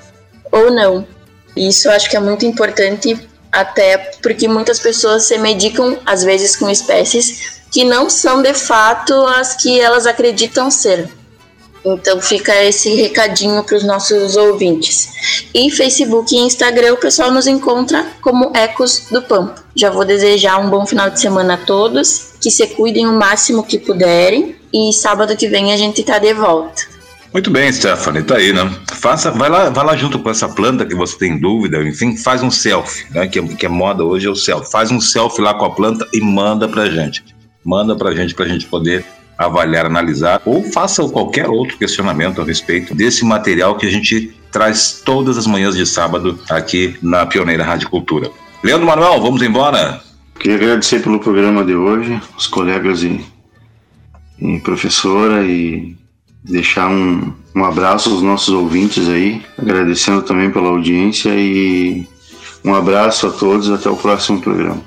ou 0.51 0.71
não. 0.71 1.05
Isso 1.55 1.87
eu 1.87 1.91
acho 1.91 2.09
que 2.09 2.17
é 2.17 2.19
muito 2.19 2.45
importante, 2.45 3.19
até 3.51 3.97
porque 4.21 4.47
muitas 4.47 4.79
pessoas 4.79 5.23
se 5.23 5.37
medicam, 5.37 5.99
às 6.05 6.23
vezes, 6.23 6.55
com 6.55 6.69
espécies 6.69 7.57
que 7.71 7.83
não 7.83 8.09
são 8.09 8.41
de 8.41 8.53
fato 8.53 9.13
as 9.25 9.55
que 9.55 9.79
elas 9.79 10.05
acreditam 10.05 10.71
ser. 10.71 11.09
Então 11.85 12.21
fica 12.21 12.53
esse 12.63 12.93
recadinho 12.95 13.63
para 13.63 13.77
os 13.77 13.83
nossos 13.83 14.35
ouvintes. 14.35 15.47
E 15.53 15.71
Facebook 15.71 16.35
e 16.35 16.39
Instagram 16.39 16.93
o 16.93 16.97
pessoal 16.97 17.31
nos 17.31 17.47
encontra 17.47 18.05
como 18.21 18.51
Ecos 18.55 19.07
do 19.11 19.21
Pampa. 19.21 19.63
Já 19.75 19.89
vou 19.89 20.03
desejar 20.03 20.57
um 20.59 20.69
bom 20.69 20.85
final 20.85 21.09
de 21.09 21.19
semana 21.19 21.53
a 21.53 21.57
todos, 21.57 22.33
que 22.41 22.51
se 22.51 22.67
cuidem 22.67 23.07
o 23.07 23.13
máximo 23.13 23.63
que 23.63 23.77
puderem 23.77 24.55
e 24.73 24.91
sábado 24.91 25.35
que 25.35 25.47
vem 25.47 25.71
a 25.71 25.77
gente 25.77 26.03
tá 26.03 26.19
de 26.19 26.33
volta. 26.33 26.97
Muito 27.33 27.51
bem, 27.51 27.71
Stephanie, 27.71 28.23
tá 28.23 28.37
aí, 28.37 28.53
né? 28.53 28.73
Faça, 28.93 29.29
vai 29.31 29.49
lá, 29.49 29.69
vai 29.69 29.85
lá 29.85 29.95
junto 29.95 30.17
com 30.17 30.29
essa 30.29 30.47
planta 30.47 30.85
que 30.85 30.95
você 30.95 31.17
tem 31.17 31.39
dúvida, 31.39 31.81
enfim, 31.83 32.15
faz 32.17 32.41
um 32.41 32.49
selfie, 32.49 33.05
né? 33.11 33.27
Que, 33.27 33.39
é, 33.39 33.43
que 33.43 33.65
é 33.65 33.69
moda 33.69 34.03
hoje 34.03 34.27
é 34.27 34.29
o 34.29 34.35
selfie. 34.35 34.71
Faz 34.71 34.91
um 34.91 34.99
selfie 34.99 35.41
lá 35.41 35.53
com 35.53 35.65
a 35.65 35.69
planta 35.69 36.07
e 36.13 36.21
manda 36.21 36.67
pra 36.67 36.89
gente. 36.89 37.23
Manda 37.63 37.95
pra 37.95 38.15
gente 38.15 38.33
pra 38.33 38.47
gente 38.47 38.65
poder 38.65 39.05
avaliar, 39.37 39.85
analisar, 39.85 40.41
ou 40.45 40.63
faça 40.63 41.07
qualquer 41.09 41.47
outro 41.47 41.77
questionamento 41.77 42.41
a 42.41 42.45
respeito 42.45 42.95
desse 42.95 43.23
material 43.23 43.77
que 43.77 43.85
a 43.85 43.91
gente 43.91 44.35
traz 44.51 45.01
todas 45.05 45.37
as 45.37 45.45
manhãs 45.45 45.75
de 45.75 45.85
sábado 45.85 46.39
aqui 46.49 46.97
na 47.01 47.25
Pioneira 47.25 47.63
Rádio 47.63 47.89
Cultura. 47.89 48.31
Leandro 48.63 48.87
Manuel, 48.87 49.21
vamos 49.21 49.41
embora? 49.41 50.01
Queria 50.39 50.57
agradecer 50.57 51.01
pelo 51.01 51.19
programa 51.19 51.63
de 51.63 51.75
hoje, 51.75 52.19
os 52.37 52.47
colegas 52.47 53.03
e, 53.03 53.23
e 54.39 54.59
professora, 54.59 55.43
e 55.45 55.95
deixar 56.43 56.87
um, 56.89 57.33
um 57.55 57.63
abraço 57.63 58.09
aos 58.09 58.21
nossos 58.21 58.49
ouvintes 58.49 59.07
aí, 59.09 59.41
agradecendo 59.57 60.21
também 60.21 60.49
pela 60.51 60.69
audiência 60.69 61.29
e 61.35 62.07
um 62.63 62.73
abraço 62.73 63.27
a 63.27 63.31
todos, 63.31 63.69
até 63.69 63.89
o 63.89 63.95
próximo 63.95 64.41
programa. 64.41 64.81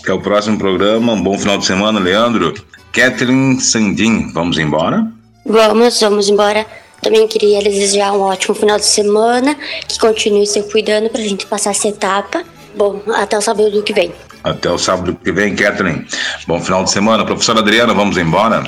Até 0.00 0.12
o 0.12 0.20
próximo 0.20 0.58
programa, 0.58 1.12
um 1.12 1.22
bom 1.22 1.38
final 1.38 1.58
de 1.58 1.66
semana, 1.66 1.98
Leandro. 1.98 2.54
Catherine 2.96 3.60
Sandin, 3.60 4.32
vamos 4.32 4.56
embora? 4.56 5.06
Vamos, 5.44 6.00
vamos 6.00 6.30
embora. 6.30 6.64
Também 7.02 7.28
queria 7.28 7.62
desejar 7.62 8.12
um 8.12 8.22
ótimo 8.22 8.54
final 8.54 8.78
de 8.78 8.86
semana, 8.86 9.54
que 9.86 9.98
continue 9.98 10.46
se 10.46 10.62
cuidando 10.62 11.10
para 11.10 11.20
a 11.20 11.24
gente 11.24 11.44
passar 11.44 11.72
essa 11.72 11.88
etapa. 11.88 12.42
Bom, 12.74 13.02
até 13.14 13.36
o 13.36 13.42
sábado 13.42 13.82
que 13.82 13.92
vem. 13.92 14.14
Até 14.42 14.70
o 14.70 14.78
sábado 14.78 15.14
que 15.22 15.30
vem, 15.30 15.54
Catherine. 15.54 16.06
Bom 16.46 16.58
final 16.58 16.84
de 16.84 16.90
semana. 16.90 17.26
Professora 17.26 17.58
Adriana, 17.58 17.92
vamos 17.92 18.16
embora? 18.16 18.64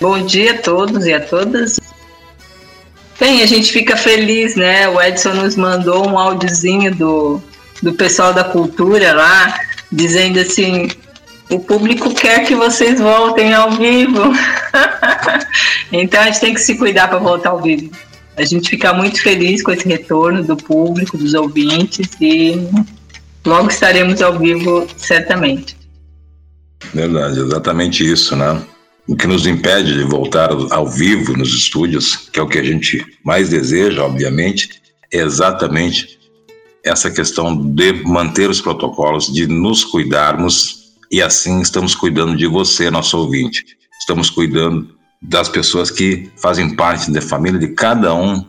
Bom 0.00 0.24
dia 0.24 0.52
a 0.52 0.58
todos 0.58 1.04
e 1.04 1.12
a 1.12 1.18
todas. 1.18 1.80
Bem, 3.18 3.42
a 3.42 3.46
gente 3.46 3.72
fica 3.72 3.96
feliz, 3.96 4.54
né? 4.54 4.88
O 4.88 5.02
Edson 5.02 5.34
nos 5.34 5.56
mandou 5.56 6.06
um 6.06 6.16
áudiozinho 6.16 6.94
do, 6.94 7.42
do 7.82 7.92
pessoal 7.94 8.32
da 8.32 8.44
cultura 8.44 9.12
lá, 9.12 9.58
dizendo 9.90 10.38
assim: 10.38 10.88
o 11.50 11.60
público 11.60 12.12
quer 12.14 12.44
que 12.44 12.54
vocês 12.54 13.00
voltem 13.00 13.54
ao 13.54 13.70
vivo. 13.72 14.32
então 15.92 16.20
a 16.20 16.26
gente 16.26 16.40
tem 16.40 16.54
que 16.54 16.60
se 16.60 16.76
cuidar 16.76 17.08
para 17.08 17.18
voltar 17.18 17.50
ao 17.50 17.62
vivo. 17.62 17.90
A 18.36 18.44
gente 18.44 18.68
fica 18.68 18.92
muito 18.92 19.22
feliz 19.22 19.62
com 19.62 19.70
esse 19.70 19.88
retorno 19.88 20.42
do 20.42 20.56
público, 20.56 21.16
dos 21.16 21.32
ouvintes 21.34 22.08
e 22.20 22.68
logo 23.44 23.68
estaremos 23.70 24.20
ao 24.20 24.38
vivo 24.38 24.86
certamente. 24.96 25.76
Verdade, 26.92 27.40
exatamente 27.40 28.04
isso, 28.04 28.36
né? 28.36 28.62
O 29.08 29.16
que 29.16 29.26
nos 29.26 29.46
impede 29.46 29.94
de 29.94 30.02
voltar 30.02 30.50
ao 30.70 30.86
vivo 30.86 31.36
nos 31.36 31.54
estúdios, 31.54 32.28
que 32.30 32.40
é 32.40 32.42
o 32.42 32.48
que 32.48 32.58
a 32.58 32.64
gente 32.64 33.04
mais 33.24 33.48
deseja, 33.48 34.02
obviamente, 34.02 34.68
é 35.12 35.18
exatamente 35.18 36.18
essa 36.84 37.10
questão 37.10 37.56
de 37.56 37.92
manter 38.04 38.50
os 38.50 38.60
protocolos, 38.60 39.32
de 39.32 39.46
nos 39.46 39.84
cuidarmos 39.84 40.85
e 41.10 41.22
assim 41.22 41.60
estamos 41.60 41.94
cuidando 41.94 42.36
de 42.36 42.46
você, 42.46 42.90
nosso 42.90 43.18
ouvinte. 43.18 43.64
Estamos 43.98 44.30
cuidando 44.30 44.96
das 45.22 45.48
pessoas 45.48 45.90
que 45.90 46.30
fazem 46.36 46.74
parte 46.74 47.10
da 47.10 47.20
família 47.20 47.58
de 47.58 47.68
cada 47.68 48.14
um 48.14 48.44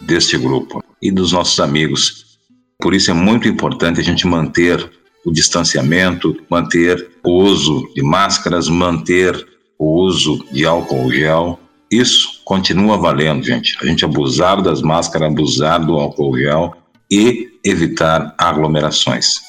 deste 0.00 0.36
grupo 0.36 0.82
e 1.00 1.10
dos 1.10 1.32
nossos 1.32 1.58
amigos. 1.60 2.38
Por 2.80 2.94
isso 2.94 3.10
é 3.10 3.14
muito 3.14 3.48
importante 3.48 4.00
a 4.00 4.04
gente 4.04 4.26
manter 4.26 4.90
o 5.24 5.32
distanciamento, 5.32 6.36
manter 6.50 7.10
o 7.24 7.42
uso 7.42 7.88
de 7.94 8.02
máscaras, 8.02 8.68
manter 8.68 9.46
o 9.78 10.02
uso 10.02 10.44
de 10.52 10.64
álcool 10.64 11.12
gel. 11.12 11.58
Isso 11.90 12.42
continua 12.44 12.96
valendo, 12.96 13.44
gente. 13.44 13.76
A 13.80 13.86
gente 13.86 14.04
abusar 14.04 14.60
das 14.60 14.82
máscaras, 14.82 15.30
abusar 15.30 15.84
do 15.84 15.94
álcool 15.94 16.36
gel 16.36 16.74
e 17.10 17.48
evitar 17.64 18.34
aglomerações. 18.38 19.40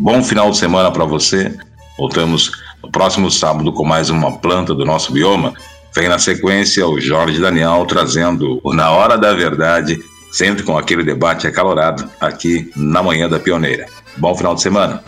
Bom 0.00 0.22
final 0.22 0.50
de 0.50 0.56
semana 0.56 0.90
para 0.90 1.04
você. 1.04 1.54
Voltamos 1.98 2.52
no 2.82 2.90
próximo 2.90 3.30
sábado 3.30 3.70
com 3.70 3.84
mais 3.84 4.08
uma 4.08 4.38
planta 4.38 4.74
do 4.74 4.82
nosso 4.82 5.12
bioma. 5.12 5.52
Vem 5.94 6.08
na 6.08 6.18
sequência 6.18 6.88
o 6.88 6.98
Jorge 6.98 7.38
Daniel 7.38 7.84
trazendo 7.86 8.58
o 8.64 8.72
Na 8.72 8.90
Hora 8.92 9.18
da 9.18 9.34
Verdade, 9.34 9.98
sempre 10.32 10.62
com 10.62 10.78
aquele 10.78 11.04
debate 11.04 11.46
acalorado 11.46 12.08
aqui 12.18 12.70
na 12.74 13.02
Manhã 13.02 13.28
da 13.28 13.38
Pioneira. 13.38 13.84
Bom 14.16 14.34
final 14.34 14.54
de 14.54 14.62
semana. 14.62 15.04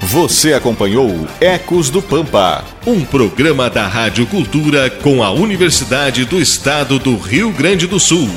Você 0.00 0.54
acompanhou 0.54 1.28
Ecos 1.38 1.90
do 1.90 2.00
Pampa, 2.00 2.64
um 2.86 3.04
programa 3.04 3.68
da 3.68 3.86
Rádio 3.86 4.26
Cultura 4.26 4.88
com 4.88 5.22
a 5.22 5.30
Universidade 5.32 6.24
do 6.24 6.40
Estado 6.40 6.98
do 6.98 7.18
Rio 7.18 7.52
Grande 7.52 7.86
do 7.86 8.00
Sul. 8.00 8.30